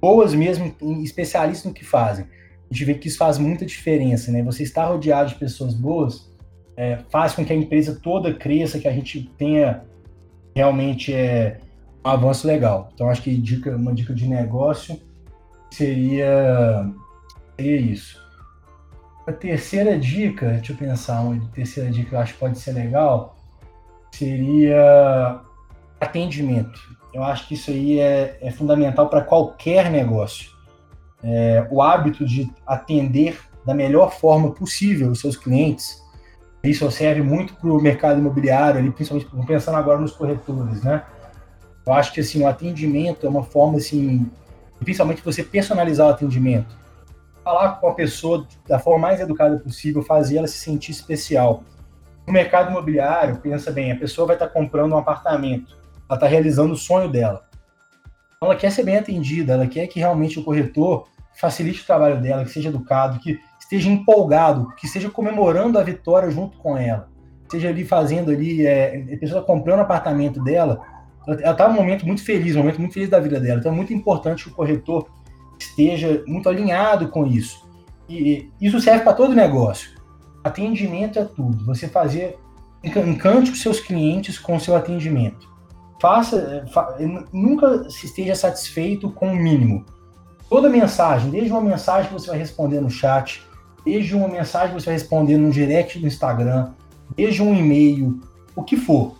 [0.00, 2.26] boas mesmo, especialistas no que fazem.
[2.70, 4.42] A gente vê que isso faz muita diferença, né?
[4.42, 6.30] Você estar rodeado de pessoas boas
[6.76, 9.82] é, faz com que a empresa toda cresça, que a gente tenha
[10.54, 11.58] realmente é,
[12.04, 12.90] um avanço legal.
[12.94, 15.00] Então, acho que dica, uma dica de negócio
[15.70, 16.86] seria
[17.56, 18.22] Seria isso.
[19.26, 22.72] A terceira dica, deixa eu pensar, uma terceira dica que eu acho que pode ser
[22.72, 23.36] legal,
[24.12, 25.40] seria
[26.00, 26.78] atendimento.
[27.12, 30.50] Eu acho que isso aí é, é fundamental para qualquer negócio.
[31.22, 36.02] É, o hábito de atender da melhor forma possível os seus clientes,
[36.62, 41.02] isso serve muito para o mercado imobiliário, ali, principalmente pensando agora nos corretores, né?
[41.86, 44.30] Eu acho que assim, o atendimento é uma forma assim,
[44.80, 46.83] principalmente você personalizar o atendimento
[47.44, 51.62] falar com a pessoa da forma mais educada possível, fazer ela se sentir especial.
[52.26, 55.76] No mercado imobiliário, pensa bem, a pessoa vai estar comprando um apartamento,
[56.08, 57.44] ela está realizando o sonho dela.
[58.36, 62.20] Então, ela quer ser bem atendida, ela quer que realmente o corretor facilite o trabalho
[62.20, 67.08] dela, que seja educado, que esteja empolgado, que esteja comemorando a vitória junto com ela,
[67.50, 70.80] seja ali fazendo ali, é, a pessoa comprando o apartamento dela,
[71.26, 73.58] ela está num momento muito feliz, um momento muito feliz da vida dela.
[73.58, 75.08] Então é muito importante que o corretor
[75.58, 77.64] esteja muito alinhado com isso.
[78.08, 79.90] E isso serve para todo negócio.
[80.42, 81.64] Atendimento é tudo.
[81.64, 82.38] Você fazer
[82.82, 85.48] encante os seus clientes com o seu atendimento.
[86.00, 86.96] Faça, fa,
[87.32, 89.86] nunca se esteja satisfeito com o mínimo.
[90.50, 93.42] toda mensagem, desde uma mensagem que você vai responder no chat,
[93.84, 96.72] desde uma mensagem que você vai responder no direct do Instagram,
[97.16, 98.20] desde um e-mail,
[98.54, 99.16] o que for.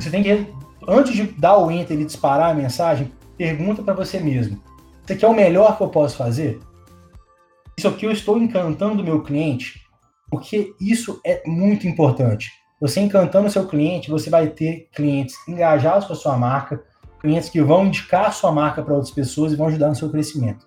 [0.00, 0.46] Você tem que,
[0.86, 4.60] antes de dar o enter e disparar a mensagem, pergunta para você mesmo:
[5.08, 6.60] isso aqui é o melhor que eu posso fazer?
[7.78, 9.80] Isso aqui eu estou encantando o meu cliente?
[10.30, 12.50] Porque isso é muito importante.
[12.78, 16.84] Você encantando o seu cliente, você vai ter clientes engajados com a sua marca,
[17.22, 20.10] clientes que vão indicar a sua marca para outras pessoas e vão ajudar no seu
[20.10, 20.66] crescimento.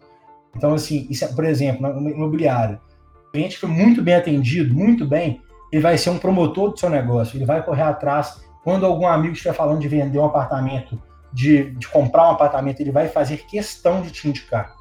[0.56, 2.82] Então, assim, isso é, por exemplo, no imobiliário,
[3.28, 5.40] o cliente foi muito bem atendido, muito bem,
[5.72, 8.44] ele vai ser um promotor do seu negócio, ele vai correr atrás.
[8.64, 11.00] Quando algum amigo estiver falando de vender um apartamento,
[11.34, 14.74] de, de comprar um apartamento, ele vai fazer questão de te indicar.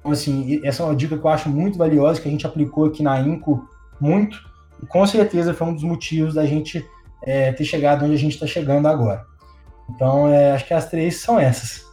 [0.00, 2.86] Então, assim, essa é uma dica que eu acho muito valiosa, que a gente aplicou
[2.86, 3.68] aqui na Inco
[4.00, 4.38] muito,
[4.82, 6.84] e com certeza foi um dos motivos da gente
[7.24, 9.24] é, ter chegado onde a gente está chegando agora.
[9.88, 11.86] Então, é, acho que as três são essas.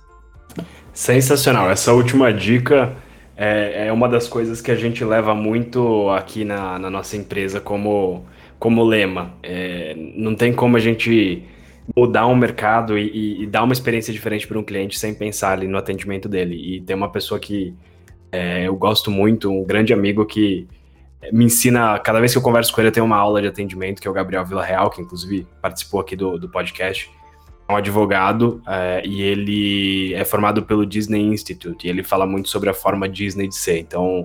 [0.94, 1.70] Sensacional.
[1.70, 2.96] Essa última dica
[3.38, 7.62] é, é, uma das coisas que a gente leva muito aqui na, na nossa empresa
[7.62, 8.26] como,
[8.58, 9.34] como lema.
[9.44, 11.44] É, não tem como a gente
[11.96, 15.54] mudar um mercado e, e, e dar uma experiência diferente para um cliente sem pensar
[15.54, 16.56] ali no atendimento dele.
[16.56, 17.74] E tem uma pessoa que
[18.32, 20.68] é, eu gosto muito, um grande amigo que
[21.34, 24.02] me ensina, cada vez que eu converso com ele, eu tenho uma aula de atendimento,
[24.02, 27.12] que é o Gabriel Villarreal, que inclusive participou aqui do, do podcast
[27.70, 32.68] um advogado é, e ele é formado pelo Disney Institute e ele fala muito sobre
[32.68, 33.78] a forma Disney de ser.
[33.78, 34.24] Então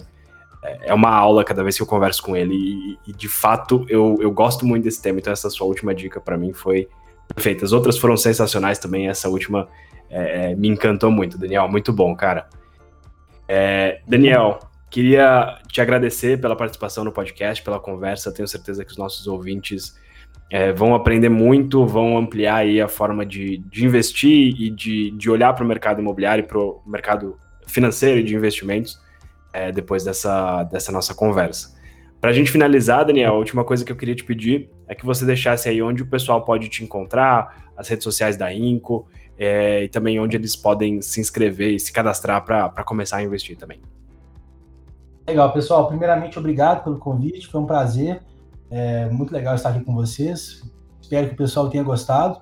[0.62, 3.84] é, é uma aula cada vez que eu converso com ele e, e de fato
[3.86, 5.18] eu, eu gosto muito desse tema.
[5.18, 6.88] Então essa sua última dica para mim foi
[7.32, 7.64] perfeita.
[7.64, 9.08] As outras foram sensacionais também.
[9.08, 9.68] Essa última
[10.10, 11.68] é, é, me encantou muito, Daniel.
[11.68, 12.48] Muito bom, cara.
[13.48, 14.58] É, Daniel,
[14.90, 18.32] queria te agradecer pela participação no podcast, pela conversa.
[18.32, 19.98] Tenho certeza que os nossos ouvintes
[20.50, 25.30] é, vão aprender muito, vão ampliar aí a forma de, de investir e de, de
[25.30, 29.00] olhar para o mercado imobiliário e para o mercado financeiro e de investimentos
[29.52, 31.74] é, depois dessa, dessa nossa conversa.
[32.20, 35.04] Para a gente finalizar, Daniel, a última coisa que eu queria te pedir é que
[35.04, 39.06] você deixasse aí onde o pessoal pode te encontrar, as redes sociais da Inco
[39.38, 43.56] é, e também onde eles podem se inscrever e se cadastrar para começar a investir
[43.56, 43.80] também.
[45.26, 45.88] Legal, pessoal.
[45.88, 48.20] Primeiramente, obrigado pelo convite, foi um prazer.
[48.70, 50.62] É muito legal estar aqui com vocês.
[51.00, 52.40] Espero que o pessoal tenha gostado.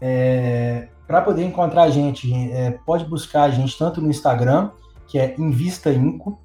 [0.00, 4.70] É, Para poder encontrar a gente, é, pode buscar a gente tanto no Instagram,
[5.06, 6.38] que é Invista Inco,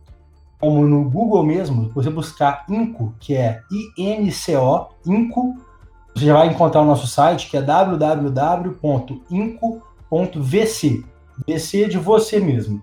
[0.64, 5.58] como no Google mesmo, você buscar Inco, que é I-N-C-O, Inco,
[6.16, 8.74] você já vai encontrar o nosso site, que é www.inco.vc.
[11.46, 12.82] VC de você mesmo.